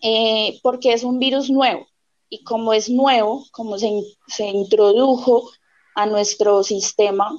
Eh, 0.00 0.60
porque 0.62 0.92
es 0.92 1.02
un 1.02 1.18
virus 1.18 1.50
nuevo 1.50 1.88
y 2.30 2.44
como 2.44 2.72
es 2.72 2.88
nuevo, 2.88 3.44
como 3.50 3.76
se, 3.78 3.88
introdujo 4.38 5.50
a 5.96 6.06
nuestro 6.06 6.62
sistema, 6.62 7.36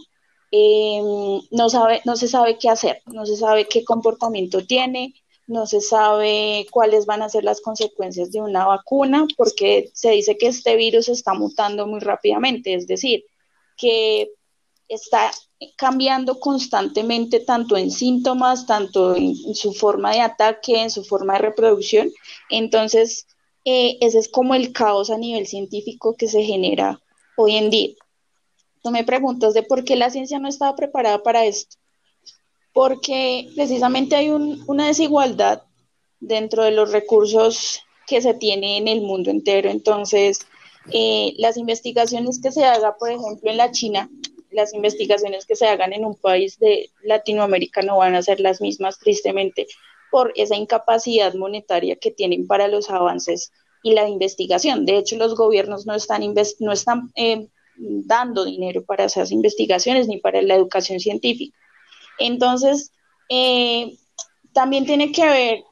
em, 0.51 1.41
no, 1.51 1.69
sabe, 1.69 2.01
no 2.05 2.17
se 2.17 2.27
sabe 2.27 2.57
qué 2.57 2.69
hacer, 2.69 3.01
no 3.05 3.25
se 3.25 3.37
sabe 3.37 3.67
qué 3.67 3.85
comportamiento 3.85 4.65
tiene, 4.65 5.13
no 5.49 5.65
se 5.65 5.81
sabe 5.81 6.67
cuáles 6.69 7.07
van 7.07 7.23
a 7.23 7.29
ser 7.29 7.43
las 7.43 7.59
consecuencias 7.59 8.31
de 8.31 8.39
una 8.39 8.65
vacuna, 8.67 9.25
porque 9.35 9.89
se 9.93 10.12
dice 10.12 10.38
que 10.38 10.47
este 10.47 10.75
virus 10.75 11.09
está 11.09 11.33
mutando 11.33 11.88
muy 11.88 11.99
rápidamente, 11.99 12.75
es 12.75 12.85
decir, 12.85 13.25
que 13.75 14.31
está 14.88 15.31
cambiando 15.75 16.39
constantemente 16.39 17.39
tanto 17.39 17.77
en 17.77 17.89
síntomas, 17.89 18.67
tanto 18.67 19.15
en, 19.15 19.35
su 19.55 19.73
forma 19.73 20.12
de 20.12 20.21
ataque, 20.21 20.83
en 20.83 20.91
su 20.91 21.03
forma 21.03 21.33
de 21.33 21.39
reproducción. 21.39 22.12
Entonces, 22.51 23.25
eh, 23.65 23.97
ese 24.01 24.19
es 24.19 24.29
como 24.29 24.53
el 24.53 24.71
caos 24.71 25.09
a 25.09 25.17
nivel 25.17 25.47
científico 25.47 26.15
que 26.15 26.27
se 26.27 26.43
genera 26.43 27.01
hoy 27.35 27.55
en 27.55 27.71
día. 27.71 27.95
Tú 28.83 28.91
me 28.91 29.03
preguntas 29.03 29.55
de 29.55 29.63
por 29.63 29.83
qué 29.83 29.95
la 29.95 30.12
ciencia 30.12 30.38
no 30.38 30.47
estaba 30.47 30.75
preparada 30.75 31.23
para 31.23 31.43
esto. 31.45 31.78
Porque 32.73 33.49
precisamente 33.55 34.15
hay 34.15 34.29
una 34.29 34.88
desigualdad 34.88 35.63
dentro 36.19 36.63
de 36.63 36.71
los 36.71 36.91
recursos 36.91 37.82
que 38.08 38.21
se 38.21 38.34
tiene 38.34 38.77
en 38.77 38.88
el 38.88 39.01
mundo 39.01 39.29
entero. 39.29 39.69
Entonces, 39.69 40.39
eh, 40.91 41.34
las 41.38 41.58
investigaciones 41.58 42.41
que 42.41 42.51
se 42.51 42.65
haga, 42.65 42.95
por 42.97 43.10
ejemplo, 43.10 43.49
en 43.49 43.58
la 43.58 43.71
China, 43.71 44.10
las 44.51 44.73
investigaciones 44.73 45.45
que 45.45 45.55
se 45.55 45.67
hagan 45.67 45.93
en 45.93 46.05
un 46.05 46.15
país 46.15 46.58
de 46.60 46.89
Latinoamérica 47.03 47.82
no 47.82 47.97
van 47.97 48.15
a 48.15 48.23
ser 48.23 48.39
las 48.39 48.62
mismas, 48.62 48.97
tristemente, 48.97 49.67
por 50.12 50.34
esa 50.36 50.55
incapacidad 50.55 51.34
monetaria 51.36 51.95
que 51.95 52.12
tienen 52.12 52.47
para 52.47 52.67
los 52.67 52.89
avances 52.89 53.51
y 53.84 53.93
la 53.93 54.10
investigación. 54.10 54.86
De 54.86 54.97
hecho, 54.97 55.17
los 55.17 55.36
gobiernos 55.36 55.86
no 55.86 55.93
están, 55.93 56.23
no 56.60 56.71
están 56.71 57.12
eh, 57.15 57.47
dando 57.77 58.43
dinero 58.43 58.84
para 58.84 59.05
esas 59.05 59.32
investigaciones 59.32 60.08
ni 60.08 60.17
para 60.17 60.41
la 60.41 60.55
educación 60.55 60.99
científica. 60.99 61.55
Entonces, 62.19 62.91
eh, 63.29 63.97
también 64.53 64.86
tiene 64.86 65.12
que 65.12 65.25
ver 65.25 65.63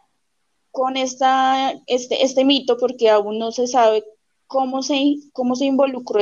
con 0.72 0.96
esta, 0.96 1.74
este, 1.88 2.24
este 2.24 2.46
mito, 2.46 2.78
porque 2.78 3.10
aún 3.10 3.40
no 3.40 3.52
se 3.52 3.68
sabe 3.68 4.04
cómo 4.48 4.84
se, 4.84 5.16
cómo 5.34 5.56
se 5.56 5.66
involucró 5.66 6.22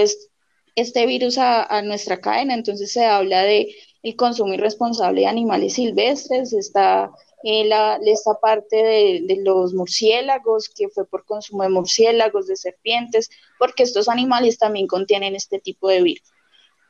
este 0.75 1.05
virus 1.05 1.37
a, 1.37 1.81
nuestra 1.83 2.21
cadena. 2.21 2.53
Entonces 2.53 2.91
se 2.91 3.05
habla 3.05 3.43
de 3.43 3.73
el 4.03 4.15
consumo 4.15 4.53
irresponsable 4.53 5.21
de 5.21 5.27
animales 5.27 5.73
silvestres, 5.73 6.53
está 6.53 7.11
eh, 7.43 7.65
la, 7.65 7.99
esta 8.05 8.39
parte 8.39 8.75
de, 8.75 9.21
de, 9.23 9.43
los 9.43 9.73
murciélagos, 9.73 10.69
que 10.69 10.89
fue 10.89 11.05
por 11.07 11.25
consumo 11.25 11.63
de 11.63 11.69
murciélagos, 11.69 12.47
de 12.47 12.55
serpientes, 12.55 13.29
porque 13.59 13.83
estos 13.83 14.07
animales 14.07 14.57
también 14.57 14.87
contienen 14.87 15.35
este 15.35 15.59
tipo 15.59 15.89
de 15.89 16.01
virus. 16.01 16.31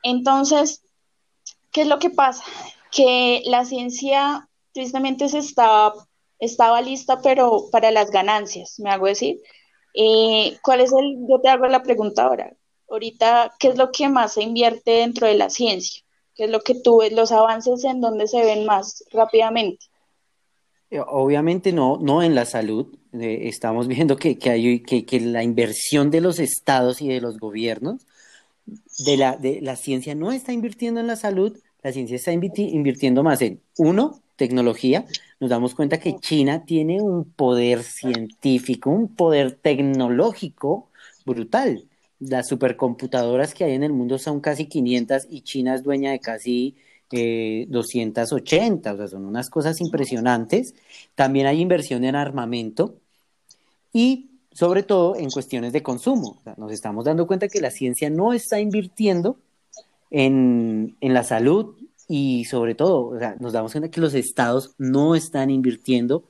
Entonces, 0.03 0.83
¿qué 1.71 1.81
es 1.81 1.87
lo 1.87 1.99
que 1.99 2.09
pasa? 2.09 2.43
Que 2.95 3.43
la 3.45 3.65
ciencia 3.65 4.47
tristemente 4.71 5.27
se 5.27 5.39
estaba, 5.39 5.93
estaba 6.39 6.81
lista, 6.81 7.21
pero 7.21 7.69
para 7.71 7.91
las 7.91 8.09
ganancias, 8.09 8.79
me 8.79 8.89
hago 8.89 9.07
decir. 9.07 9.41
Eh, 9.93 10.57
¿Cuál 10.61 10.81
es 10.81 10.91
el, 10.93 11.17
yo 11.29 11.39
te 11.41 11.49
hago 11.49 11.65
la 11.67 11.83
pregunta 11.83 12.23
ahora, 12.23 12.53
ahorita, 12.89 13.53
¿qué 13.59 13.69
es 13.69 13.77
lo 13.77 13.91
que 13.91 14.09
más 14.09 14.33
se 14.33 14.43
invierte 14.43 14.91
dentro 14.91 15.27
de 15.27 15.35
la 15.35 15.49
ciencia? 15.49 16.03
¿Qué 16.35 16.45
es 16.45 16.49
lo 16.49 16.61
que 16.61 16.75
tú 16.75 16.99
ves, 16.99 17.13
los 17.13 17.31
avances 17.31 17.83
en 17.83 18.01
donde 18.01 18.27
se 18.27 18.43
ven 18.43 18.65
más 18.65 19.03
rápidamente? 19.11 19.85
Eh, 20.91 20.99
obviamente 20.99 21.71
no, 21.71 21.97
no 21.97 22.23
en 22.23 22.35
la 22.35 22.45
salud. 22.45 22.87
Eh, 23.13 23.47
estamos 23.47 23.87
viendo 23.87 24.17
que, 24.17 24.37
que, 24.37 24.49
hay, 24.49 24.81
que, 24.81 25.05
que 25.05 25.19
la 25.19 25.43
inversión 25.43 26.11
de 26.11 26.21
los 26.21 26.39
estados 26.39 27.01
y 27.01 27.07
de 27.07 27.21
los 27.21 27.39
gobiernos 27.39 28.05
de 28.99 29.17
la, 29.17 29.37
de 29.37 29.61
la 29.61 29.75
ciencia 29.75 30.15
no 30.15 30.31
está 30.31 30.53
invirtiendo 30.53 30.99
en 30.99 31.07
la 31.07 31.15
salud, 31.15 31.57
la 31.85 31.91
ciencia 31.91 32.15
está 32.15 32.31
invirtiendo 32.31 33.21
más 33.21 33.43
en, 33.43 33.61
uno, 33.77 34.19
tecnología. 34.37 35.05
Nos 35.39 35.51
damos 35.51 35.75
cuenta 35.75 35.99
que 35.99 36.17
China 36.19 36.65
tiene 36.65 36.99
un 36.99 37.25
poder 37.25 37.83
científico, 37.83 38.89
un 38.89 39.15
poder 39.15 39.51
tecnológico 39.51 40.89
brutal. 41.27 41.85
Las 42.19 42.47
supercomputadoras 42.47 43.53
que 43.53 43.65
hay 43.65 43.73
en 43.73 43.83
el 43.83 43.93
mundo 43.93 44.17
son 44.17 44.39
casi 44.39 44.65
500 44.65 45.27
y 45.29 45.41
China 45.41 45.75
es 45.75 45.83
dueña 45.83 46.09
de 46.09 46.19
casi 46.19 46.75
280, 47.11 48.89
eh, 48.89 48.93
o 48.93 48.97
sea, 48.97 49.07
son 49.07 49.23
unas 49.23 49.51
cosas 49.51 49.79
impresionantes. 49.79 50.73
También 51.13 51.45
hay 51.45 51.61
inversión 51.61 52.03
en 52.03 52.15
armamento 52.15 52.95
y 53.93 54.31
sobre 54.51 54.81
todo 54.81 55.17
en 55.17 55.29
cuestiones 55.29 55.71
de 55.71 55.83
consumo. 55.83 56.41
nos 56.57 56.71
estamos 56.71 57.05
dando 57.05 57.27
cuenta 57.27 57.47
que 57.47 57.61
la 57.61 57.69
ciencia 57.69 58.09
no 58.09 58.33
está 58.33 58.59
invirtiendo 58.59 59.37
en, 60.11 60.95
la 61.01 61.23
salud 61.23 61.75
y 62.07 62.45
sobre 62.45 62.75
todo, 62.75 63.17
nos 63.39 63.53
damos 63.53 63.71
cuenta 63.71 63.89
que 63.89 64.01
los 64.01 64.13
estados 64.13 64.75
no 64.77 65.15
están 65.15 65.49
invirtiendo 65.49 66.23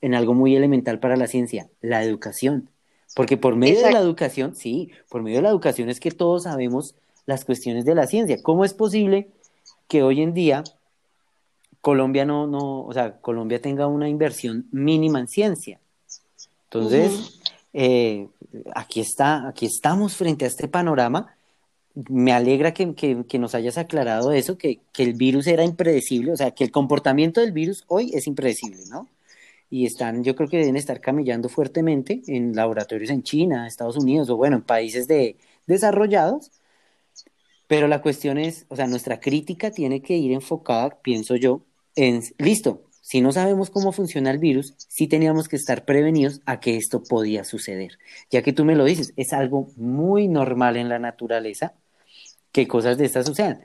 en 0.00 0.14
algo 0.14 0.34
muy 0.34 0.56
elemental 0.56 0.98
para 0.98 1.16
la 1.16 1.26
ciencia, 1.26 1.68
la 1.80 2.02
educación. 2.02 2.68
Porque 3.14 3.36
por 3.36 3.56
medio 3.56 3.82
de 3.82 3.92
la 3.92 4.00
educación, 4.00 4.54
sí, 4.54 4.90
por 5.08 5.22
medio 5.22 5.38
de 5.38 5.42
la 5.42 5.50
educación 5.50 5.88
es 5.88 6.00
que 6.00 6.10
todos 6.10 6.44
sabemos 6.44 6.94
las 7.26 7.44
cuestiones 7.44 7.84
de 7.84 7.94
la 7.94 8.06
ciencia. 8.06 8.42
¿Cómo 8.42 8.64
es 8.64 8.74
posible 8.74 9.28
que 9.88 10.02
hoy 10.02 10.22
en 10.22 10.32
día 10.32 10.64
Colombia 11.80 12.24
no, 12.24 12.46
no, 12.46 12.82
o 12.82 12.92
sea, 12.92 13.20
Colombia 13.20 13.60
tenga 13.60 13.86
una 13.86 14.08
inversión 14.08 14.66
mínima 14.70 15.20
en 15.20 15.28
ciencia? 15.28 15.80
Entonces, 16.64 17.40
eh, 17.72 18.28
aquí 18.74 19.00
está, 19.00 19.48
aquí 19.48 19.66
estamos 19.66 20.14
frente 20.16 20.44
a 20.44 20.48
este 20.48 20.68
panorama. 20.68 21.34
Me 21.94 22.32
alegra 22.32 22.72
que, 22.72 22.86
nos 23.38 23.54
hayas 23.54 23.78
aclarado 23.78 24.32
eso, 24.32 24.56
que, 24.58 24.80
que, 24.92 25.02
el 25.02 25.14
virus 25.14 25.46
era 25.46 25.64
impredecible, 25.64 26.32
o 26.32 26.36
sea, 26.36 26.52
que 26.52 26.64
el 26.64 26.70
comportamiento 26.70 27.40
del 27.40 27.52
virus 27.52 27.84
hoy 27.88 28.12
es 28.14 28.26
impredecible, 28.26 28.84
¿no? 28.88 29.08
Y 29.70 29.86
están, 29.86 30.24
yo 30.24 30.34
creo 30.36 30.48
que 30.48 30.58
deben 30.58 30.76
estar 30.76 31.00
camillando 31.00 31.48
fuertemente 31.48 32.22
en 32.26 32.54
laboratorios 32.54 33.10
en 33.10 33.22
China, 33.22 33.66
Estados 33.66 33.96
Unidos 33.96 34.30
o 34.30 34.36
bueno, 34.36 34.56
en 34.56 34.62
países 34.62 35.08
de, 35.08 35.36
desarrollados 35.66 36.50
pero 37.70 37.86
la 37.86 38.02
cuestión 38.02 38.36
es, 38.36 38.66
o 38.68 38.74
sea, 38.74 38.88
nuestra 38.88 39.20
crítica 39.20 39.70
tiene 39.70 40.02
que 40.02 40.16
ir 40.16 40.32
enfocada, 40.32 41.00
pienso 41.02 41.36
yo, 41.36 41.62
en, 41.94 42.20
listo, 42.36 42.82
si 43.00 43.20
no 43.20 43.32
sabemos 43.32 43.70
cómo 43.70 43.92
funciona 43.92 44.30
el 44.30 44.38
virus, 44.38 44.74
sí 44.88 45.06
teníamos 45.06 45.48
que 45.48 45.56
estar 45.56 45.84
prevenidos 45.84 46.40
a 46.46 46.60
que 46.60 46.76
esto 46.76 47.02
podía 47.02 47.44
suceder. 47.44 47.98
Ya 48.30 48.42
que 48.42 48.52
tú 48.52 48.64
me 48.64 48.76
lo 48.76 48.84
dices, 48.84 49.12
es 49.16 49.32
algo 49.32 49.68
muy 49.76 50.28
normal 50.28 50.76
en 50.76 50.88
la 50.88 50.98
naturaleza 50.98 51.74
que 52.52 52.68
cosas 52.68 52.98
de 52.98 53.06
estas 53.06 53.26
sucedan. 53.26 53.64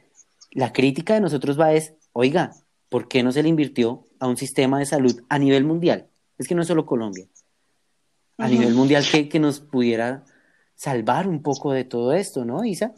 La 0.52 0.72
crítica 0.72 1.16
de 1.16 1.22
nosotros 1.22 1.60
va 1.60 1.74
es, 1.74 1.94
oiga, 2.14 2.54
¿por 2.90 3.08
qué 3.08 3.24
no 3.24 3.32
se 3.32 3.44
le 3.44 3.50
invirtió 3.50 4.06
a 4.20 4.28
un 4.28 4.38
sistema 4.38 4.80
de 4.80 4.86
salud 4.86 5.22
a 5.28 5.38
nivel 5.38 5.66
mundial? 5.66 6.08
Es 6.38 6.48
que 6.48 6.56
no 6.56 6.62
es 6.62 6.68
solo 6.68 6.86
Colombia. 6.86 7.28
A 8.38 8.48
nivel 8.48 8.74
mundial 8.74 9.06
que, 9.10 9.30
que 9.30 9.40
nos 9.40 9.60
pudiera 9.60 10.26
salvar 10.76 11.28
un 11.28 11.42
poco 11.42 11.72
de 11.72 11.86
todo 11.86 12.14
esto, 12.14 12.46
¿no, 12.46 12.66
Isa? 12.66 12.94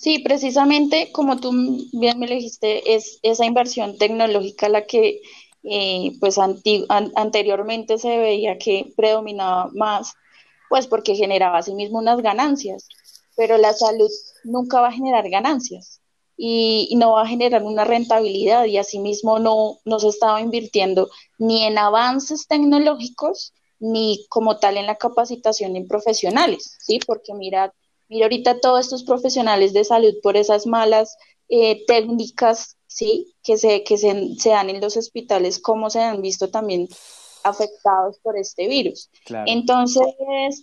Sí, 0.00 0.20
precisamente 0.20 1.10
como 1.10 1.40
tú 1.40 1.50
bien 1.92 2.20
me 2.20 2.28
dijiste, 2.28 2.94
es 2.94 3.18
esa 3.24 3.44
inversión 3.46 3.98
tecnológica 3.98 4.68
la 4.68 4.86
que 4.86 5.20
eh, 5.64 6.12
pues 6.20 6.38
anteriormente 6.38 7.98
se 7.98 8.16
veía 8.16 8.58
que 8.58 8.92
predominaba 8.96 9.70
más, 9.74 10.14
pues 10.68 10.86
porque 10.86 11.16
generaba 11.16 11.58
a 11.58 11.62
sí 11.62 11.74
mismo 11.74 11.98
unas 11.98 12.22
ganancias, 12.22 12.86
pero 13.36 13.58
la 13.58 13.72
salud 13.72 14.08
nunca 14.44 14.80
va 14.80 14.88
a 14.88 14.92
generar 14.92 15.28
ganancias 15.30 16.00
y, 16.36 16.94
no 16.96 17.12
va 17.14 17.22
a 17.22 17.26
generar 17.26 17.64
una 17.64 17.84
rentabilidad 17.84 18.66
y 18.66 18.78
asimismo 18.78 19.40
no, 19.40 19.78
no 19.84 19.98
se 19.98 20.08
estaba 20.10 20.40
invirtiendo 20.40 21.10
ni 21.38 21.64
en 21.64 21.76
avances 21.76 22.46
tecnológicos 22.46 23.52
ni 23.80 24.26
como 24.28 24.58
tal 24.60 24.76
en 24.76 24.86
la 24.86 24.96
capacitación 24.96 25.74
en 25.74 25.88
profesionales, 25.88 26.76
¿sí? 26.78 27.00
Porque 27.04 27.34
mira, 27.34 27.74
Mira 28.08 28.26
ahorita 28.26 28.60
todos 28.60 28.80
estos 28.80 29.04
profesionales 29.04 29.72
de 29.72 29.84
salud 29.84 30.14
por 30.22 30.36
esas 30.36 30.66
malas 30.66 31.16
eh, 31.48 31.84
técnicas, 31.86 32.76
¿sí? 32.86 33.34
Que, 33.42 33.56
se, 33.56 33.84
que 33.84 33.98
se, 33.98 34.48
dan 34.48 34.70
en 34.70 34.80
los 34.80 34.96
hospitales, 34.96 35.60
cómo 35.60 35.90
se 35.90 36.00
han 36.00 36.22
visto 36.22 36.48
también 36.48 36.88
afectados 37.44 38.18
por 38.22 38.36
este 38.36 38.68
virus. 38.68 39.10
Entonces, 39.46 40.06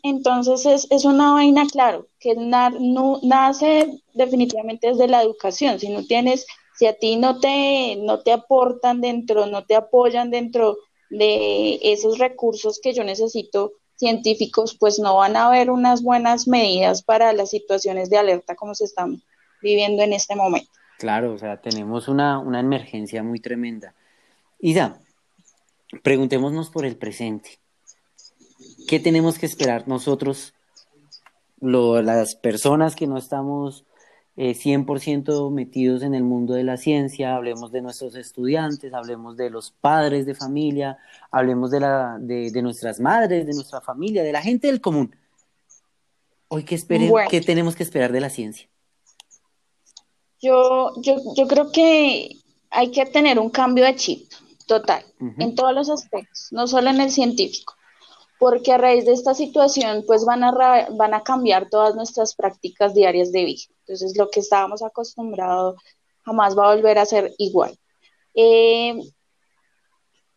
entonces 0.03 0.65
es, 0.65 0.88
es, 0.91 1.05
una 1.05 1.34
vaina, 1.34 1.65
claro, 1.71 2.08
que 2.19 2.36
no, 2.36 3.19
nace 3.23 4.01
definitivamente 4.13 4.88
desde 4.88 5.08
la 5.08 5.23
educación. 5.23 5.79
Si 5.79 5.89
no 5.89 6.03
tienes, 6.03 6.45
si 6.77 6.86
a 6.86 6.93
ti 6.97 7.15
no 7.15 7.39
te, 7.39 7.95
no 7.97 8.21
te 8.21 8.31
aportan 8.31 9.01
dentro, 9.01 9.45
no 9.45 9.65
te 9.65 9.75
apoyan 9.75 10.31
dentro 10.31 10.77
de 11.10 11.79
esos 11.81 12.17
recursos 12.17 12.79
que 12.81 12.93
yo 12.93 13.03
necesito 13.03 13.73
científicos 13.97 14.75
pues 14.79 14.99
no 14.99 15.15
van 15.15 15.36
a 15.36 15.47
haber 15.47 15.69
unas 15.69 16.01
buenas 16.01 16.47
medidas 16.47 17.01
para 17.01 17.34
las 17.34 17.49
situaciones 17.49 18.10
de 18.10 18.17
alerta 18.17 18.55
como 18.55 18.75
se 18.75 18.86
están 18.86 19.21
viviendo 19.62 20.03
en 20.03 20.13
este 20.13 20.36
momento. 20.36 20.71
Claro, 20.97 21.34
o 21.34 21.38
sea, 21.38 21.62
tenemos 21.62 22.08
una, 22.08 22.41
emergencia 22.60 23.23
muy 23.23 23.39
tremenda. 23.39 23.93
Isa, 24.60 24.99
preguntémonos 26.03 26.69
por 26.69 26.86
el 26.86 26.95
presente. 26.95 27.60
¿Qué 28.88 28.99
tenemos 28.99 29.38
que 29.38 29.45
esperar 29.45 29.88
nosotros, 29.88 30.53
las 31.60 32.36
personas 32.36 32.95
que 32.95 33.08
no 33.08 33.17
estamos 33.17 33.84
100% 34.38 35.48
eh, 35.48 35.52
metidos 35.52 36.04
en 36.04 36.13
el 36.13 36.24
mundo 36.24 36.54
de 36.54 36.63
la 36.63 36.78
ciencia, 36.78 37.36
hablemos 37.36 37.71
de 37.71 37.82
nuestros 37.82 38.15
estudiantes, 38.15 38.93
hablemos 38.93 39.38
de 39.38 39.50
los 39.50 39.71
padres 39.71 40.26
de 40.26 40.36
familia, 40.36 40.98
hablemos 41.32 41.71
de, 41.71 41.80
la, 41.80 42.17
de, 42.19 42.62
nuestras 42.62 43.00
madres, 43.00 43.45
de 43.45 43.54
nuestra 43.54 43.82
familia, 43.82 44.24
de 44.24 44.34
la 44.34 44.41
gente 44.41 44.67
del 44.67 44.82
común. 44.82 45.15
Hoy, 46.50 46.63
¿qué, 46.63 46.78
¿qué 47.30 47.41
tenemos 47.41 47.76
que 47.76 47.84
esperar 47.84 48.12
de 48.12 48.21
la 48.21 48.30
ciencia? 48.30 48.67
Yo, 50.41 50.93
yo, 51.02 51.15
yo 51.36 51.48
creo 51.48 51.71
que 51.71 52.30
hay 52.69 52.91
que 52.91 53.06
tener 53.06 53.39
un 53.39 53.50
cambio 53.50 53.86
de 53.86 53.95
chip 53.95 54.30
total, 54.67 55.04
en 55.19 55.56
todos 55.56 55.74
los 55.74 55.89
aspectos, 55.89 56.50
no 56.52 56.67
solo 56.67 56.89
en 56.89 57.00
el 57.00 57.12
científico 57.12 57.74
porque 58.45 58.73
a 58.73 58.77
raíz 58.77 59.05
de 59.05 59.13
esta 59.13 59.34
situación 59.34 60.03
pues 60.05 60.23
van 60.23 60.43
a, 60.43 60.51
van 60.91 61.15
a 61.15 61.23
cambiar 61.23 61.67
todas 61.67 61.95
nuestras 61.95 62.36
prácticas 62.36 62.93
diarias 62.93 63.31
de 63.31 63.43
vida. 63.43 63.63
Entonces 63.79 64.15
lo 64.15 64.29
que 64.29 64.39
estábamos 64.39 64.84
acostumbrados 64.84 65.81
jamás 66.21 66.55
va 66.55 66.69
a 66.69 66.75
volver 66.75 66.99
a 66.99 67.08
ser 67.08 67.34
igual. 67.39 67.75
Eh, 68.36 69.01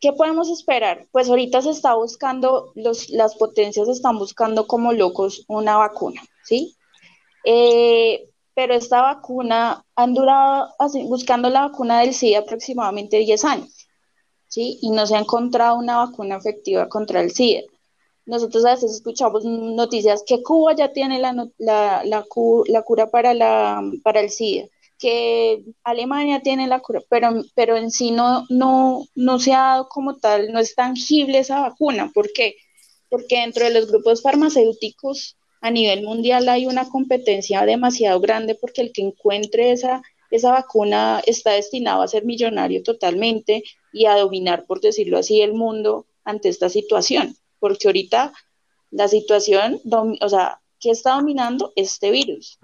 ¿Qué 0.01 0.15
podemos 0.15 0.49
esperar? 0.49 1.07
Pues 1.13 1.29
ahorita 1.29 1.61
se 1.61 1.69
está 1.69 1.97
buscando, 1.97 2.73
las 2.75 3.35
potencias 3.35 3.89
están 3.89 4.17
buscando 4.19 4.67
como 4.67 4.95
locos 4.95 5.45
una 5.47 5.77
vacuna, 5.77 6.23
¿sí? 6.45 6.79
Eh, 7.45 8.27
pero 8.55 8.73
esta 8.73 9.03
vacuna 9.03 9.85
han 9.95 10.15
durado 10.15 10.75
buscando 11.05 11.51
la 11.51 11.69
vacuna 11.69 12.01
del 12.01 12.15
SIDA 12.15 12.39
aproximadamente 12.39 13.19
10 13.19 13.45
años, 13.45 13.87
¿sí? 14.47 14.79
Y 14.81 14.89
no 14.93 15.07
se 15.07 15.15
ha 15.15 15.21
encontrado 15.21 15.77
una 15.77 15.99
vacuna 15.99 16.37
efectiva 16.37 16.89
contra 16.89 17.21
el 17.21 17.33
SIDA. 17.33 17.65
Nosotros 18.29 18.67
a 18.67 18.75
veces 18.75 18.93
escuchamos 18.93 19.43
noticias 19.47 20.23
que 20.27 20.43
Cuba 20.43 20.75
ya 20.77 20.93
tiene 20.93 21.19
la, 21.19 22.25
cura 22.29 23.11
para, 23.11 23.33
la, 23.33 23.83
para 24.03 24.21
el 24.21 24.29
SIDA, 24.29 24.67
que 24.99 25.63
Alemania 25.83 26.43
tiene 26.43 26.67
la 26.67 26.81
cura, 26.81 27.01
pero, 27.09 27.77
en 27.79 27.91
sí 27.91 28.11
no, 28.11 28.45
no, 28.51 29.39
se 29.39 29.55
ha 29.55 29.61
dado 29.61 29.89
como 29.89 30.19
tal, 30.19 30.53
no 30.53 30.61
es 30.61 30.75
tangible 30.75 31.39
esa 31.39 31.63
vacuna. 31.63 32.11
¿Por 32.13 32.31
qué? 32.35 32.57
Porque 33.09 33.41
dentro 33.41 33.65
de 33.65 33.73
los 33.73 33.91
grupos 33.91 34.21
farmacéuticos 34.21 35.39
a 35.63 35.71
nivel 35.71 36.03
mundial 36.03 36.51
hay 36.51 36.67
una 36.67 36.87
competencia 36.87 37.65
demasiado 37.65 38.21
grande 38.21 38.55
porque 38.55 38.83
el 38.83 38.93
que 38.93 39.01
encuentre 39.01 39.73
esa 39.73 40.03
vacuna 40.31 41.23
está 41.25 41.53
destinado 41.53 42.03
a 42.03 42.09
ser 42.09 42.27
millonario 42.27 42.83
totalmente 42.83 43.63
y 43.91 44.05
a 44.05 44.17
dominar, 44.17 44.67
por 44.67 44.83
decirlo 44.83 45.17
así, 45.17 45.41
el 45.41 45.55
mundo 45.55 46.05
ante 46.25 46.51
esta 46.51 46.69
situación 46.69 47.35
porque 47.59 47.89
ahorita 47.89 48.33
la 48.91 49.09
situación, 49.09 49.81
o 50.21 50.29
sea, 50.29 50.61
¿qué 50.81 50.91
está 50.91 51.15
dominando 51.15 51.73
este 51.77 52.11
virus? 52.11 52.59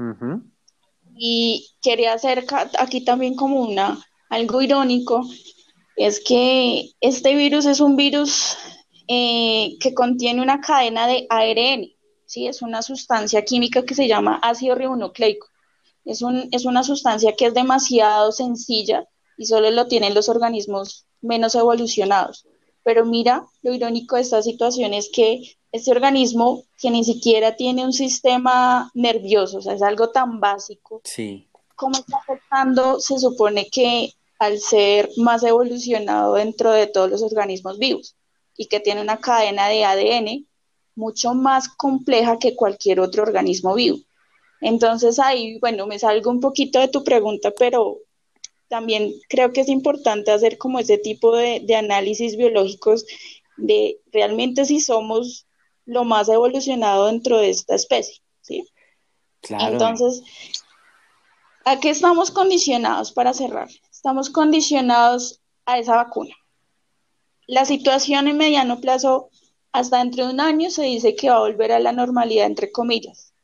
Y 1.17 1.71
quería 1.83 2.15
hacer 2.15 2.45
aquí 2.79 3.05
también 3.05 3.37
como 3.37 3.61
una, 3.61 4.05
algo 4.31 4.63
irónico, 4.63 5.25
es 5.97 6.23
que 6.25 6.91
este 7.01 7.35
virus 7.35 7.67
es 7.67 7.81
un 7.81 7.97
virus 7.97 8.57
eh, 9.07 9.77
que 9.81 9.95
contiene 9.95 10.43
una 10.43 10.61
cadena 10.61 11.07
de 11.07 11.27
ARN, 11.29 11.89
¿sí? 12.27 12.47
Es 12.47 12.63
una 12.63 12.83
sustancia 12.83 13.45
química 13.45 13.85
que 13.85 13.95
se 13.95 14.09
llama 14.09 14.41
ácido 14.43 14.75
ribonucleico. 14.75 15.47
Es, 16.05 16.23
un, 16.23 16.49
es 16.53 16.65
una 16.65 16.83
sustancia 16.83 17.35
que 17.37 17.47
es 17.47 17.55
demasiado 17.55 18.33
sencilla 18.33 19.07
y 19.37 19.47
solo 19.47 19.71
lo 19.71 19.87
tienen 19.87 20.15
los 20.15 20.29
organismos 20.29 21.07
menos 21.21 21.55
evolucionados. 21.55 22.47
Pero 22.85 23.05
mira, 23.05 23.47
lo 23.63 23.75
irónico 23.75 24.17
de 24.17 24.23
esta 24.23 24.43
situación 24.43 24.95
es 24.95 25.11
que 25.13 25.57
este 25.73 25.91
organismo 25.91 26.63
que 26.79 26.91
ni 26.91 27.03
siquiera 27.03 27.57
tiene 27.57 27.85
un 27.85 27.93
sistema 27.93 28.91
nervioso, 28.95 29.59
o 29.59 29.63
sea, 29.63 29.75
es 29.75 29.83
algo 29.83 30.11
tan 30.11 30.39
básico, 30.39 31.01
sí. 31.03 31.49
¿cómo 31.75 31.97
está 31.97 32.19
afectando? 32.19 33.01
Se 33.01 33.19
supone 33.19 33.69
que 33.69 34.13
al 34.39 34.59
ser 34.59 35.11
más 35.17 35.43
evolucionado 35.43 36.35
dentro 36.35 36.71
de 36.73 36.87
todos 36.87 37.11
los 37.11 37.23
organismos 37.23 37.79
vivos 37.79 38.17
y 38.57 38.67
que 38.67 38.81
tiene 38.81 39.01
una 39.01 39.19
cadena 39.19 39.69
de 39.69 39.85
ADN 39.85 40.47
mucho 40.95 41.35
más 41.35 41.69
compleja 41.69 42.39
que 42.39 42.55
cualquier 42.55 43.01
otro 43.01 43.23
organismo 43.23 43.75
vivo. 43.75 43.99
Entonces 44.61 45.19
ahí, 45.19 45.59
bueno, 45.59 45.87
me 45.87 45.99
salgo 45.99 46.31
un 46.31 46.41
poquito 46.41 46.79
de 46.79 46.89
tu 46.89 47.03
pregunta, 47.03 47.53
pero 47.59 47.99
también 48.69 49.13
creo 49.29 49.53
que 49.53 49.61
es 49.61 49.69
importante 49.69 50.31
hacer 50.31 50.59
como 50.59 50.79
ese 50.79 50.99
tipo 50.99 51.37
de, 51.37 51.65
análisis 51.77 52.37
biológicos 52.37 53.05
de 53.57 54.01
realmente 54.13 54.65
si 54.65 54.81
somos 54.81 55.47
lo 55.87 56.05
más 56.05 56.29
evolucionado 56.29 57.07
dentro 57.07 57.39
de 57.39 57.51
esta 57.51 57.75
especie, 57.75 58.23
¿sí? 58.41 58.65
Entonces, 59.49 60.23
¿a 61.65 61.79
qué 61.79 61.91
estamos 61.91 62.31
condicionados 62.31 63.13
para 63.13 63.35
cerrar? 63.35 63.69
Estamos 63.91 64.31
condicionados 64.31 65.41
a 65.67 65.79
esa 65.79 65.97
vacuna. 65.97 66.35
La 67.47 67.67
situación 67.67 68.29
en 68.29 68.39
mediano 68.39 68.81
plazo, 68.81 69.29
hasta 69.73 69.99
dentro 69.99 70.27
de 70.27 70.33
un 70.33 70.41
año, 70.41 70.71
se 70.71 70.83
dice 70.85 71.15
que 71.15 71.29
va 71.29 71.37
a 71.37 71.41
volver 71.41 71.73
a 71.73 71.79
la 71.79 71.93
normalidad, 71.93 72.47
entre 72.47 72.73
comillas. 72.73 73.35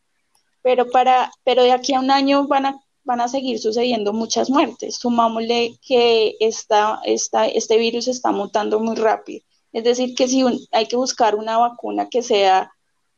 Pero, 0.63 0.91
para, 0.91 1.31
pero 1.45 1.63
de 1.63 1.73
aquí 1.73 1.93
a 1.93 2.01
un 2.01 2.11
año 2.11 2.47
van 2.47 2.67
a 2.67 2.81
van 3.05 3.21
a 3.21 3.29
seguir 3.29 3.59
sucediendo 3.59 4.13
muchas 4.13 4.51
muertes. 4.51 4.97
Sumámosle 4.97 5.79
que 5.87 6.37
esta, 6.41 7.01
esta, 7.05 7.47
este 7.47 7.79
virus 7.79 8.09
está 8.09 8.33
mutando 8.33 8.81
muy 8.81 8.97
rápido. 8.97 9.45
Es 9.73 9.85
decir, 9.85 10.15
que 10.15 10.29
si 10.29 10.45
hay 10.73 10.87
que 10.87 10.97
buscar 10.97 11.35
una 11.37 11.59
vacuna 11.59 12.09
que 12.09 12.23
sea 12.23 12.73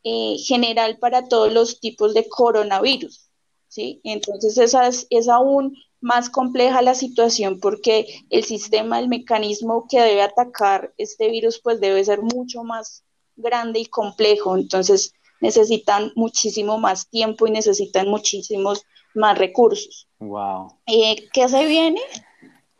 eh, 0.05 0.37
general 0.38 0.99
para 0.99 1.29
todos 1.29 1.53
los 1.53 1.81
tipos 1.81 2.14
de 2.14 2.29
coronavirus, 2.29 3.31
¿sí? 3.68 4.01
Entonces 4.05 4.59
esa 4.59 4.87
es, 4.87 5.07
es 5.11 5.29
aún 5.29 5.77
más 6.01 6.29
compleja 6.29 6.83
la 6.83 6.95
situación 6.95 7.61
porque 7.61 8.07
el 8.29 8.45
sistema, 8.45 8.99
el 8.99 9.09
mecanismo 9.09 9.87
que 9.88 10.01
debe 10.01 10.23
atacar 10.23 10.92
este 10.99 11.31
virus, 11.31 11.61
pues 11.61 11.81
debe 11.81 12.05
ser 12.05 12.23
mucho 12.23 12.64
más 12.64 13.05
grande 13.37 13.81
y 13.81 13.87
complejo. 13.87 14.57
Entonces 14.57 15.14
necesitan 15.40 16.12
muchísimo 16.16 16.79
más 16.79 17.09
tiempo 17.09 17.47
y 17.47 17.53
necesitan 17.53 18.09
muchísimos 18.09 18.85
más 19.14 19.38
recursos. 19.38 20.09
Wow. 20.18 20.79
Eh, 20.87 21.29
¿Qué 21.33 21.48
se 21.48 21.66
viene? 21.66 22.01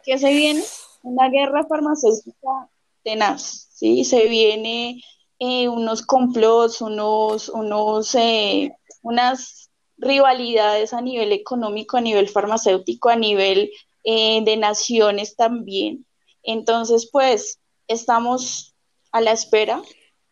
¿Qué 0.05 0.19
se 0.19 0.33
viene? 0.33 0.63
Una 1.03 1.29
guerra 1.29 1.65
farmacéutica 1.67 2.71
tenaz, 3.03 3.69
¿sí? 3.73 4.05
Se 4.05 4.27
viene 4.27 5.03
eh, 5.39 5.69
unos 5.69 6.03
complots, 6.03 6.81
unos, 6.81 7.49
unos, 7.49 8.15
eh, 8.15 8.73
unas 9.03 9.71
rivalidades 9.99 10.93
a 10.93 11.01
nivel 11.01 11.33
económico, 11.33 11.97
a 11.97 12.01
nivel 12.01 12.29
farmacéutico, 12.29 13.09
a 13.09 13.17
nivel 13.17 13.71
de 14.05 14.57
naciones 14.57 15.37
también. 15.37 16.05
Entonces, 16.43 17.09
pues, 17.13 17.61
estamos 17.87 18.75
a 19.13 19.21
la 19.21 19.31
espera. 19.31 19.81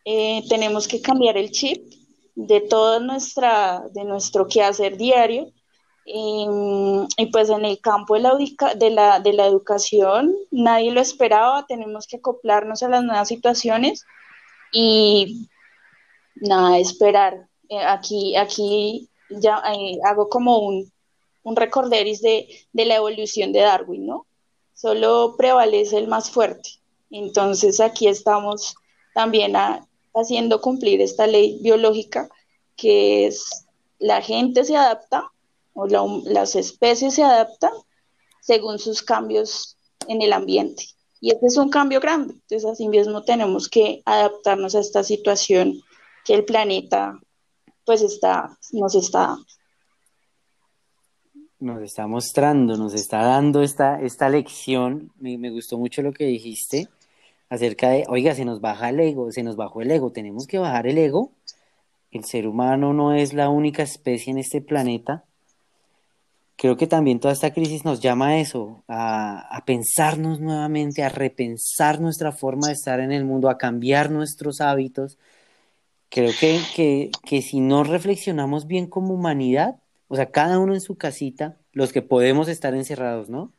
tenemos 0.03 0.89
que 0.89 1.01
cambiar 1.01 1.37
el 1.37 1.51
chip 1.51 1.81
de 2.35 2.59
todo 2.59 2.99
nuestra, 2.99 3.87
de 3.93 4.03
nuestro 4.03 4.47
quehacer 4.47 4.97
diario 4.97 5.53
y, 6.05 6.47
pues 7.31 7.49
en 7.49 7.65
el 7.65 7.79
campo 7.79 8.15
de 8.15 8.21
la, 8.21 8.35
de, 8.75 8.89
la, 8.89 9.19
de 9.19 9.33
la 9.33 9.45
educación 9.45 10.35
nadie 10.49 10.91
lo 10.91 10.99
esperaba, 11.01 11.65
tenemos 11.67 12.07
que 12.07 12.17
acoplarnos 12.17 12.81
a 12.83 12.89
las 12.89 13.03
nuevas 13.03 13.27
situaciones 13.27 14.05
y 14.71 15.47
nada, 16.35 16.79
esperar. 16.79 17.47
Eh, 17.69 17.79
aquí, 17.79 18.35
aquí 18.35 19.09
ya 19.29 19.61
eh, 19.73 19.99
hago 20.05 20.29
como 20.29 20.59
un, 20.59 20.91
un 21.43 21.55
recorderis 21.55 22.21
de, 22.21 22.47
de, 22.73 22.85
la 22.85 22.95
evolución 22.95 23.53
de 23.53 23.61
Darwin, 23.61 24.05
¿no? 24.05 24.25
Solo 24.73 25.35
prevalece 25.37 25.97
el 25.97 26.07
más 26.07 26.31
fuerte. 26.31 26.69
Entonces 27.11 27.79
aquí 27.79 28.07
estamos 28.07 28.75
también 29.13 29.53
haciendo 30.13 30.61
cumplir 30.61 31.01
esta 31.01 31.27
ley 31.27 31.59
biológica 31.61 32.29
que 32.75 33.27
es 33.27 33.65
la 33.99 34.21
gente 34.21 34.63
se 34.63 34.75
adapta 34.75 35.31
o 35.73 35.87
las 35.87 36.55
especies 36.55 37.15
se 37.15 37.23
adaptan 37.23 37.71
según 38.41 38.79
sus 38.79 39.01
cambios 39.01 39.77
en 40.07 40.21
el 40.21 40.33
ambiente. 40.33 40.85
Y 41.19 41.31
este 41.31 41.47
es 41.47 41.57
un 41.57 41.69
cambio 41.69 41.99
grande. 41.99 42.33
Entonces, 42.33 42.65
así 42.65 42.87
mismo 42.87 43.23
tenemos 43.23 43.69
que 43.69 44.01
adaptarnos 44.05 44.75
a 44.75 44.79
esta 44.79 45.03
situación 45.03 45.79
que 46.25 46.33
el 46.33 46.45
planeta 46.45 47.19
pues 47.85 48.01
está, 48.01 48.57
nos 48.71 48.95
está 48.95 49.37
Nos 51.59 51.81
está 51.81 52.07
mostrando, 52.07 52.75
nos 52.75 52.93
está 52.93 53.23
dando 53.23 53.61
esta, 53.61 54.01
esta 54.01 54.29
lección. 54.29 55.11
Me, 55.19 55.37
me 55.37 55.51
gustó 55.51 55.77
mucho 55.77 56.01
lo 56.01 56.11
que 56.11 56.25
dijiste 56.25 56.89
acerca 57.49 57.89
de, 57.89 58.05
oiga, 58.07 58.33
se 58.33 58.45
nos 58.45 58.61
baja 58.61 58.89
el 58.89 58.99
ego, 58.99 59.31
se 59.31 59.43
nos 59.43 59.55
bajó 59.55 59.81
el 59.81 59.91
ego, 59.91 60.11
tenemos 60.11 60.47
que 60.47 60.57
bajar 60.57 60.87
el 60.87 60.97
ego. 60.97 61.31
El 62.09 62.25
ser 62.25 62.47
humano 62.47 62.93
no 62.93 63.13
es 63.13 63.33
la 63.33 63.49
única 63.49 63.83
especie 63.83 64.31
en 64.31 64.39
este 64.39 64.61
planeta 64.61 65.25
creo 66.61 66.77
que 66.77 66.85
también 66.85 67.19
toda 67.19 67.33
esta 67.33 67.53
crisis 67.53 67.85
nos 67.85 68.01
llama 68.01 68.27
a 68.27 68.37
eso, 68.39 68.83
a, 68.87 69.63
pensarnos 69.65 70.39
nuevamente, 70.39 71.01
a 71.01 71.09
repensar 71.09 71.99
nuestra 71.99 72.31
forma 72.31 72.67
de 72.67 72.73
estar 72.73 72.99
en 72.99 73.11
el 73.11 73.25
mundo, 73.25 73.49
a 73.49 73.57
cambiar 73.57 74.11
nuestros 74.11 74.61
hábitos. 74.61 75.17
Creo 76.09 76.29
que, 76.39 77.09
que, 77.25 77.41
si 77.41 77.61
no 77.61 77.83
reflexionamos 77.83 78.67
bien 78.67 78.85
como 78.85 79.15
humanidad, 79.15 79.77
o 80.07 80.15
sea, 80.15 80.29
cada 80.29 80.59
uno 80.59 80.75
en 80.75 80.81
su 80.81 80.97
casita, 80.97 81.57
los 81.73 81.91
que 81.91 82.03
podemos 82.03 82.47
estar 82.47 82.75
encerrados, 82.75 83.27
¿no? 83.27 83.51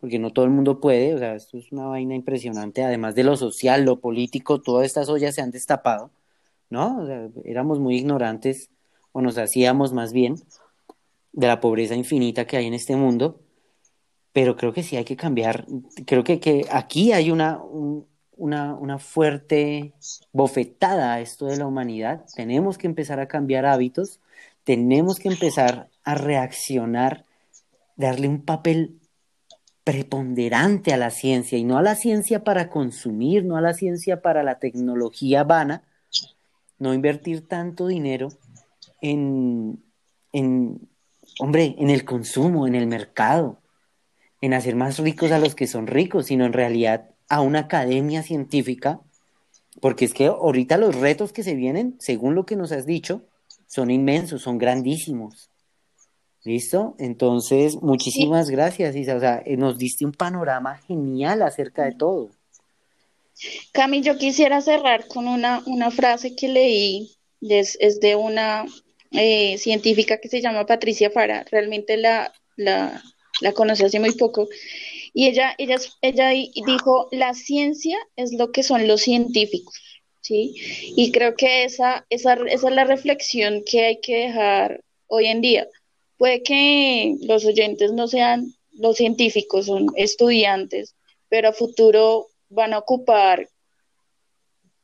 Porque 0.00 0.20
no 0.20 0.32
todo 0.32 0.44
el 0.44 0.52
mundo 0.52 0.78
puede, 0.78 1.14
o 1.14 1.18
sea, 1.18 1.34
esto 1.34 1.58
es 1.58 1.72
una 1.72 1.86
vaina 1.86 2.14
impresionante, 2.14 2.84
además 2.84 3.16
de 3.16 3.24
lo 3.24 3.36
social, 3.36 3.84
lo 3.84 3.98
político, 3.98 4.60
todas 4.60 4.86
estas 4.86 5.08
ollas 5.08 5.34
se 5.34 5.42
han 5.42 5.50
destapado, 5.50 6.12
¿no? 6.70 7.04
Éramos 7.44 7.80
muy 7.80 7.96
ignorantes, 7.96 8.70
o 9.10 9.22
nos 9.22 9.38
hacíamos 9.38 9.92
más 9.92 10.12
bien, 10.12 10.36
de 11.32 11.46
la 11.46 11.60
pobreza 11.60 11.94
infinita 11.94 12.46
que 12.46 12.56
hay 12.56 12.66
en 12.66 12.74
este 12.74 12.96
mundo, 12.96 13.40
pero 14.32 14.56
creo 14.56 14.72
que 14.72 14.82
sí 14.82 14.96
hay 14.96 15.04
que 15.04 15.16
cambiar, 15.16 15.66
creo 16.06 16.24
que, 16.24 16.40
que 16.40 16.66
aquí 16.70 17.12
hay 17.12 17.30
una, 17.30 17.60
una, 18.36 18.74
una 18.74 18.98
fuerte 18.98 19.94
bofetada 20.32 21.14
a 21.14 21.20
esto 21.20 21.46
de 21.46 21.56
la 21.56 21.66
humanidad, 21.66 22.24
tenemos 22.34 22.78
que 22.78 22.86
empezar 22.86 23.20
a 23.20 23.28
cambiar 23.28 23.66
hábitos, 23.66 24.20
tenemos 24.64 25.18
que 25.18 25.28
empezar 25.28 25.88
a 26.04 26.14
reaccionar, 26.14 27.24
darle 27.96 28.28
un 28.28 28.42
papel 28.42 28.98
preponderante 29.88 30.92
a 30.92 30.98
la 30.98 31.08
ciencia 31.08 31.56
y 31.56 31.64
no 31.64 31.78
a 31.78 31.82
la 31.82 31.94
ciencia 31.94 32.44
para 32.44 32.68
consumir, 32.68 33.46
no 33.46 33.56
a 33.56 33.62
la 33.62 33.72
ciencia 33.72 34.20
para 34.20 34.42
la 34.42 34.58
tecnología 34.58 35.44
vana, 35.44 35.82
no 36.78 36.92
invertir 36.92 37.48
tanto 37.48 37.86
dinero 37.86 38.28
en, 39.00 39.82
en, 40.34 40.88
hombre, 41.38 41.74
en 41.78 41.90
el 41.90 42.04
consumo, 42.04 42.66
en 42.66 42.74
el 42.74 42.86
mercado, 42.86 43.58
en 44.40 44.54
hacer 44.54 44.76
más 44.76 44.98
ricos 44.98 45.32
a 45.32 45.38
los 45.38 45.54
que 45.54 45.66
son 45.66 45.86
ricos, 45.86 46.26
sino 46.26 46.44
en 46.44 46.52
realidad 46.52 47.10
a 47.28 47.40
una 47.40 47.60
academia 47.60 48.22
científica, 48.22 49.00
porque 49.80 50.04
es 50.04 50.14
que 50.14 50.26
ahorita 50.26 50.76
los 50.76 50.96
retos 50.96 51.32
que 51.32 51.42
se 51.42 51.54
vienen, 51.54 51.96
según 51.98 52.34
lo 52.34 52.46
que 52.46 52.56
nos 52.56 52.72
has 52.72 52.86
dicho, 52.86 53.22
son 53.66 53.90
inmensos, 53.90 54.42
son 54.42 54.58
grandísimos. 54.58 55.50
¿Listo? 56.44 56.94
Entonces, 56.98 57.76
muchísimas 57.82 58.48
gracias, 58.48 58.96
Isa. 58.96 59.16
O 59.16 59.20
sea, 59.20 59.42
eh, 59.44 59.56
nos 59.56 59.76
diste 59.76 60.04
un 60.06 60.12
panorama 60.12 60.78
genial 60.78 61.42
acerca 61.42 61.84
de 61.84 61.92
todo. 61.92 62.30
Cami, 63.72 64.00
yo 64.02 64.16
quisiera 64.16 64.60
cerrar 64.60 65.06
con 65.08 65.28
una, 65.28 65.62
una 65.66 65.90
frase 65.90 66.34
que 66.34 66.48
leí, 66.48 67.12
es 67.40 68.00
de 68.00 68.16
una 68.16 68.64
eh, 69.12 69.56
científica 69.58 70.18
que 70.18 70.28
se 70.28 70.40
llama 70.40 70.66
Patricia 70.66 71.10
Fara, 71.10 71.44
realmente 71.50 71.96
la, 71.96 72.32
la, 72.56 73.02
la 73.40 73.52
conocí 73.52 73.84
hace 73.84 74.00
muy 74.00 74.12
poco, 74.12 74.48
y 75.14 75.26
ella, 75.26 75.54
ella, 75.58 75.76
ella 76.02 76.28
dijo, 76.30 77.08
la 77.10 77.34
ciencia 77.34 77.98
es 78.16 78.32
lo 78.34 78.52
que 78.52 78.62
son 78.62 78.86
los 78.86 79.00
científicos, 79.02 79.74
¿sí? 80.20 80.54
Y 80.96 81.10
creo 81.12 81.34
que 81.34 81.64
esa, 81.64 82.06
esa, 82.10 82.34
esa 82.34 82.68
es 82.68 82.74
la 82.74 82.84
reflexión 82.84 83.62
que 83.64 83.84
hay 83.84 84.00
que 84.00 84.16
dejar 84.26 84.82
hoy 85.06 85.26
en 85.26 85.40
día. 85.40 85.66
puede 86.18 86.42
que 86.42 87.16
los 87.22 87.44
oyentes 87.46 87.92
no 87.92 88.08
sean 88.08 88.52
los 88.72 88.96
científicos, 88.96 89.66
son 89.66 89.86
estudiantes, 89.96 90.94
pero 91.28 91.48
a 91.48 91.52
futuro 91.52 92.28
van 92.50 92.74
a 92.74 92.78
ocupar 92.78 93.48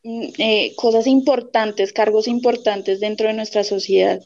eh, 0.04 0.74
cosas 0.76 1.06
importantes, 1.06 1.92
cargos 1.92 2.28
importantes 2.28 3.00
dentro 3.00 3.26
de 3.26 3.34
nuestra 3.34 3.64
sociedad. 3.64 4.20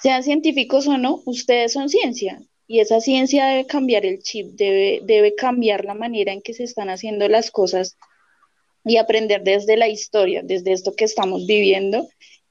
Sean 0.00 0.22
científicos 0.22 0.86
o 0.86 0.96
no, 0.96 1.22
ustedes 1.26 1.72
son 1.72 1.88
ciencia 1.88 2.40
y 2.68 2.80
esa 2.80 3.00
ciencia 3.00 3.46
debe 3.46 3.66
cambiar 3.66 4.06
el 4.06 4.22
chip, 4.22 4.52
debe, 4.52 5.00
debe 5.02 5.34
cambiar 5.34 5.84
la 5.84 5.94
manera 5.94 6.32
en 6.32 6.42
que 6.42 6.54
se 6.54 6.64
están 6.64 6.90
haciendo 6.90 7.26
las 7.26 7.50
cosas 7.50 7.96
y 8.84 8.98
aprender 8.98 9.42
desde 9.42 9.76
la 9.76 9.88
historia, 9.88 10.42
desde 10.44 10.72
esto 10.72 10.94
que 10.94 11.04
estamos 11.04 11.46
viviendo. 11.46 12.06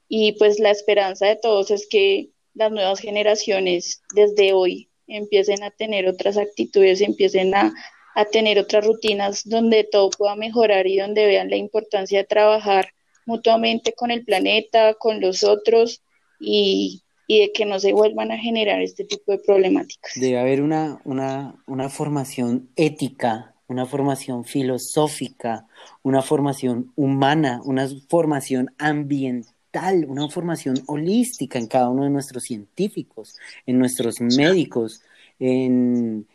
Y 0.08 0.32
pues 0.32 0.58
la 0.58 0.70
esperanza 0.70 1.26
de 1.26 1.36
todos 1.36 1.70
es 1.70 1.86
que 1.88 2.30
las 2.54 2.72
nuevas 2.72 2.98
generaciones 2.98 4.02
desde 4.14 4.52
hoy 4.52 4.90
empiecen 5.06 5.62
a 5.62 5.70
tener 5.70 6.08
otras 6.08 6.36
actitudes, 6.36 7.00
empiecen 7.00 7.54
a, 7.54 7.72
a 8.18 8.24
tener 8.24 8.58
otras 8.58 8.84
rutinas 8.84 9.48
donde 9.48 9.84
todo 9.84 10.10
pueda 10.10 10.34
mejorar 10.34 10.88
y 10.88 10.98
donde 10.98 11.24
vean 11.24 11.50
la 11.50 11.56
importancia 11.56 12.18
de 12.18 12.24
trabajar 12.24 12.88
mutuamente 13.26 13.92
con 13.92 14.10
el 14.10 14.24
planeta, 14.24 14.94
con 14.94 15.20
los 15.20 15.44
otros 15.44 16.02
y, 16.40 17.00
y 17.28 17.42
de 17.42 17.52
que 17.52 17.64
no 17.64 17.78
se 17.78 17.92
vuelvan 17.92 18.32
a 18.32 18.36
generar 18.36 18.82
este 18.82 19.04
tipo 19.04 19.30
de 19.30 19.38
problemáticas. 19.38 20.14
Debe 20.16 20.36
haber 20.36 20.62
una, 20.62 21.00
una, 21.04 21.54
una 21.68 21.88
formación 21.90 22.70
ética, 22.74 23.54
una 23.68 23.86
formación 23.86 24.44
filosófica, 24.44 25.68
una 26.02 26.20
formación 26.20 26.92
humana, 26.96 27.60
una 27.64 27.86
formación 28.08 28.74
ambiental, 28.78 30.06
una 30.08 30.28
formación 30.28 30.82
holística 30.88 31.60
en 31.60 31.68
cada 31.68 31.88
uno 31.88 32.02
de 32.02 32.10
nuestros 32.10 32.42
científicos, 32.42 33.36
en 33.64 33.78
nuestros 33.78 34.20
médicos, 34.20 35.02
en, 35.38 36.26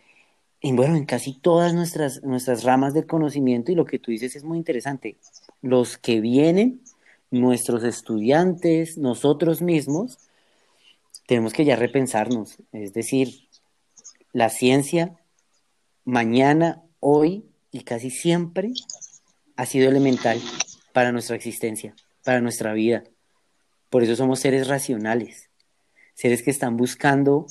en, 0.63 0.77
bueno, 0.77 0.95
en 0.95 1.05
casi 1.05 1.33
todas 1.33 1.73
nuestras, 1.73 2.23
nuestras 2.23 2.63
ramas 2.63 2.93
del 2.93 3.05
conocimiento 3.05 3.71
y 3.71 3.75
lo 3.75 3.85
que 3.85 3.99
tú 3.99 4.11
dices 4.11 4.35
es 4.37 4.45
muy 4.45 4.57
interesante. 4.57 5.17
Los 5.61 5.97
que 5.97 6.21
vienen, 6.21 6.81
nuestros 7.31 7.83
estudiantes, 7.83 8.97
nosotros 8.97 9.61
mismos, 9.61 10.17
tenemos 11.27 11.51
que 11.51 11.65
ya 11.65 11.75
repensarnos, 11.75 12.57
es 12.71 12.93
decir, 12.93 13.47
la 14.31 14.49
ciencia 14.49 15.17
mañana, 16.05 16.81
hoy 16.99 17.45
y 17.71 17.81
casi 17.81 18.09
siempre 18.09 18.71
ha 19.57 19.65
sido 19.65 19.89
elemental 19.89 20.39
para 20.93 21.11
nuestra 21.11 21.35
existencia, 21.35 21.93
para 22.23 22.39
nuestra 22.39 22.73
vida. 22.73 23.03
Por 23.89 24.03
eso 24.03 24.15
somos 24.15 24.39
seres 24.39 24.69
racionales, 24.69 25.49
seres 26.13 26.41
que 26.41 26.51
están 26.51 26.77
buscando 26.77 27.47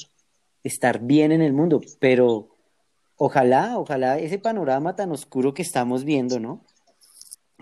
estar 0.65 1.01
bien 1.01 1.33
en 1.33 1.43
el 1.43 1.53
mundo, 1.53 1.83
pero 1.99 2.52
ojalá, 3.17 3.79
ojalá 3.79 4.19
ese 4.19 4.39
panorama 4.39 4.97
tan 4.97 5.13
oscuro 5.13 5.55
que 5.55 5.63
estamos 5.63 6.05
viendo, 6.05 6.41
¿no? 6.41 6.61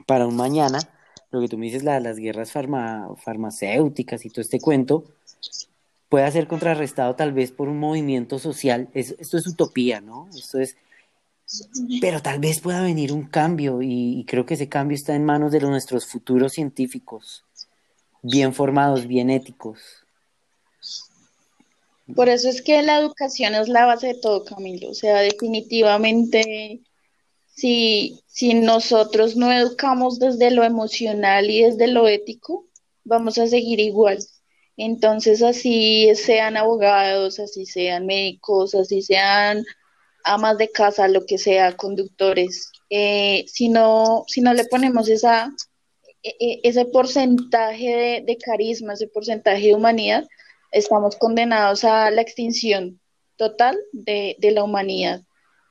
Para 0.07 0.27
un 0.27 0.37
mañana, 0.37 0.79
lo 1.31 1.41
que 1.41 1.49
tú 1.49 1.59
me 1.59 1.67
dices, 1.67 1.85
las 1.85 2.17
guerras 2.17 2.53
farmacéuticas 2.53 4.25
y 4.25 4.31
todo 4.31 4.43
este 4.43 4.61
cuento, 4.61 5.05
pueda 6.11 6.31
ser 6.31 6.49
contrarrestado 6.49 7.15
tal 7.15 7.33
vez 7.33 7.53
por 7.53 7.69
un 7.69 7.79
movimiento 7.79 8.39
social. 8.39 8.89
esto 8.93 9.39
es 9.39 9.47
utopía, 9.47 10.01
¿no? 10.01 10.29
Esto 10.37 10.59
es... 10.59 10.77
Pero 12.01 12.21
tal 12.21 12.39
vez 12.39 12.61
pueda 12.61 12.83
venir 12.83 13.13
un 13.13 13.25
cambio 13.25 13.81
y, 13.83 14.25
creo 14.29 14.47
que 14.47 14.55
ese 14.55 14.69
cambio 14.69 14.95
está 14.95 15.15
en 15.15 15.25
manos 15.25 15.51
de 15.51 15.61
nuestros 15.61 16.07
futuros 16.07 16.53
científicos, 16.53 17.45
bien 18.23 18.55
formados, 18.55 19.07
bien 19.07 19.31
éticos. 19.31 20.05
Por 22.15 22.29
eso 22.29 22.49
es 22.49 22.63
que 22.63 22.83
la 22.83 22.99
educación 22.99 23.55
es 23.55 23.69
la 23.69 23.87
base 23.87 24.09
de 24.09 24.21
todo, 24.21 24.45
Camilo. 24.45 24.91
O 24.91 24.95
sea, 24.95 25.21
definitivamente, 25.21 26.81
si, 27.55 28.21
si 28.27 28.55
nosotros 28.55 29.37
no 29.37 29.53
educamos 29.53 30.19
desde 30.19 30.51
lo 30.51 30.65
emocional 30.65 31.51
y 31.51 31.63
desde 31.63 31.87
lo 31.89 32.09
ético, 32.09 32.67
vamos 33.05 33.39
a 33.39 33.47
seguir 33.47 33.81
igual. 33.81 34.19
Entonces, 34.77 35.43
así 35.43 36.11
sean 36.15 36.57
abogados, 36.57 37.39
así 37.39 37.67
sean 37.67 38.07
médicos, 38.07 38.75
así 38.75 39.03
sean 39.03 39.65
amas 40.25 40.59
de 40.59 40.71
casa, 40.71 41.09
lo 41.09 41.27
que 41.27 41.39
sea, 41.39 41.77
conductores, 41.77 42.71
eh, 42.91 43.45
si, 43.47 43.69
no, 43.69 44.25
si 44.27 44.41
no 44.41 44.53
le 44.55 44.65
ponemos 44.65 45.09
esa, 45.09 45.53
e, 46.23 46.37
e, 46.41 46.61
ese 46.65 46.85
porcentaje 46.87 48.23
de, 48.27 48.37
carisma, 48.37 48.95
ese 48.95 49.07
porcentaje 49.07 49.69
de 49.69 49.75
humanidad, 49.75 50.27
estamos 50.71 51.17
condenados 51.17 51.85
a 51.85 52.11
la 52.11 52.23
extinción 52.23 53.01
total 53.37 53.79
de, 53.93 54.37
de 54.39 54.51
la 54.51 54.65
humanidad. 54.65 55.23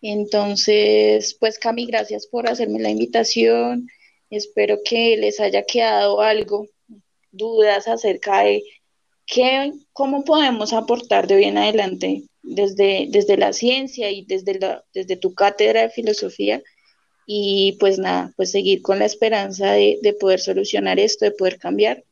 Entonces, 0.02 1.36
pues 1.40 1.60
Cami, 1.60 1.86
gracias 1.86 2.28
por 2.28 2.48
hacerme 2.48 2.80
la 2.80 2.90
invitación. 2.90 3.88
Espero 4.30 4.80
que 4.84 5.18
les 5.18 5.40
haya 5.40 5.64
quedado 5.64 6.22
algo, 6.22 6.68
dudas 7.32 7.88
acerca 7.88 8.44
de 8.44 8.64
¿Qué, 9.30 9.74
¿Cómo 9.94 10.24
podemos 10.24 10.74
aportar 10.74 11.28
de 11.28 11.36
hoy 11.36 11.44
en 11.44 11.60
adelante 11.60 12.24
desde, 12.42 13.06
desde 13.10 13.38
la 13.38 13.54
ciencia 13.54 14.10
y 14.10 14.26
desde, 14.26 14.58
la, 14.58 14.84
desde 14.92 15.18
tu 15.18 15.36
cátedra 15.36 15.84
de 15.84 15.90
filosofía? 15.92 16.64
Y 17.28 17.78
pues 17.80 18.00
nada, 18.00 18.34
pues 18.36 18.50
seguir 18.50 18.82
con 18.82 18.98
la 18.98 19.06
esperanza 19.06 19.74
de, 19.74 20.00
de 20.02 20.14
poder 20.14 20.40
solucionar 20.40 21.00
esto, 21.00 21.26
de 21.26 21.32
poder 21.32 21.60
cambiar 21.60 22.04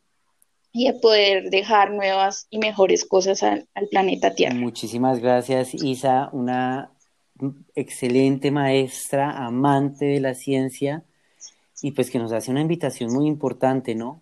y 0.78 0.86
de 0.86 0.94
poder 0.94 1.50
dejar 1.50 1.92
nuevas 1.92 2.46
y 2.52 2.60
mejores 2.60 3.04
cosas 3.04 3.42
al, 3.42 3.68
al 3.74 3.88
planeta 3.88 4.36
Tierra. 4.36 4.54
Muchísimas 4.54 5.20
gracias, 5.20 5.74
Isa, 5.74 6.30
una 6.34 6.92
excelente 7.74 8.52
maestra, 8.52 9.44
amante 9.44 10.06
de 10.06 10.20
la 10.20 10.36
ciencia, 10.36 11.04
y 11.82 11.92
pues 11.92 12.12
que 12.12 12.20
nos 12.20 12.32
hace 12.32 12.52
una 12.52 12.62
invitación 12.62 13.12
muy 13.12 13.26
importante, 13.26 13.96
¿no? 13.96 14.22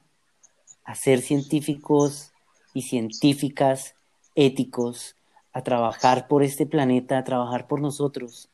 A 0.85 0.95
ser 0.95 1.21
científicos 1.21 2.31
y 2.73 2.83
científicas, 2.83 3.95
éticos, 4.35 5.17
a 5.51 5.61
trabajar 5.61 6.27
por 6.29 6.41
este 6.41 6.65
planeta, 6.65 7.17
a 7.17 7.23
trabajar 7.25 7.67
por 7.67 7.81
nosotros, 7.81 8.47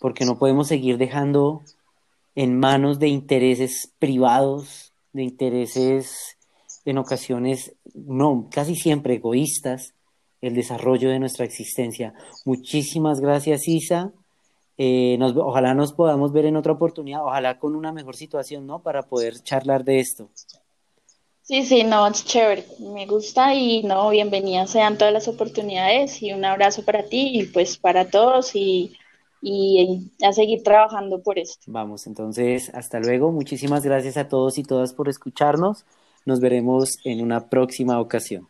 porque 0.00 0.24
no 0.24 0.38
podemos 0.38 0.66
seguir 0.66 0.98
dejando 0.98 1.62
en 2.34 2.58
manos 2.58 2.98
de 2.98 3.08
intereses 3.08 3.92
privados, 4.00 4.92
de 5.12 5.22
intereses 5.22 6.37
en 6.90 6.98
ocasiones, 6.98 7.74
no, 7.94 8.48
casi 8.50 8.74
siempre 8.74 9.16
egoístas, 9.16 9.94
el 10.40 10.54
desarrollo 10.54 11.10
de 11.10 11.18
nuestra 11.18 11.44
existencia. 11.44 12.14
Muchísimas 12.44 13.20
gracias, 13.20 13.68
Isa. 13.68 14.12
Eh, 14.78 15.16
nos, 15.18 15.36
ojalá 15.36 15.74
nos 15.74 15.92
podamos 15.92 16.32
ver 16.32 16.46
en 16.46 16.56
otra 16.56 16.72
oportunidad, 16.72 17.24
ojalá 17.24 17.58
con 17.58 17.74
una 17.74 17.92
mejor 17.92 18.16
situación, 18.16 18.66
¿no? 18.66 18.80
Para 18.80 19.02
poder 19.02 19.34
charlar 19.42 19.84
de 19.84 19.98
esto. 20.00 20.30
Sí, 21.42 21.64
sí, 21.64 21.82
no, 21.82 22.06
es 22.06 22.24
chévere, 22.24 22.64
me 22.78 23.06
gusta 23.06 23.54
y 23.54 23.82
no, 23.82 24.08
bienvenidas 24.10 24.70
sean 24.70 24.96
todas 24.96 25.12
las 25.12 25.28
oportunidades 25.28 26.22
y 26.22 26.32
un 26.32 26.44
abrazo 26.44 26.84
para 26.84 27.02
ti 27.02 27.40
y 27.40 27.46
pues 27.46 27.76
para 27.78 28.08
todos 28.08 28.54
y, 28.54 28.96
y 29.42 30.10
a 30.22 30.32
seguir 30.32 30.62
trabajando 30.62 31.22
por 31.22 31.38
esto. 31.38 31.64
Vamos, 31.66 32.06
entonces, 32.06 32.70
hasta 32.74 33.00
luego, 33.00 33.32
muchísimas 33.32 33.82
gracias 33.82 34.16
a 34.16 34.28
todos 34.28 34.58
y 34.58 34.62
todas 34.62 34.92
por 34.92 35.08
escucharnos, 35.08 35.84
nos 36.28 36.40
veremos 36.40 36.98
en 37.04 37.22
una 37.22 37.48
próxima 37.48 37.98
ocasión. 37.98 38.48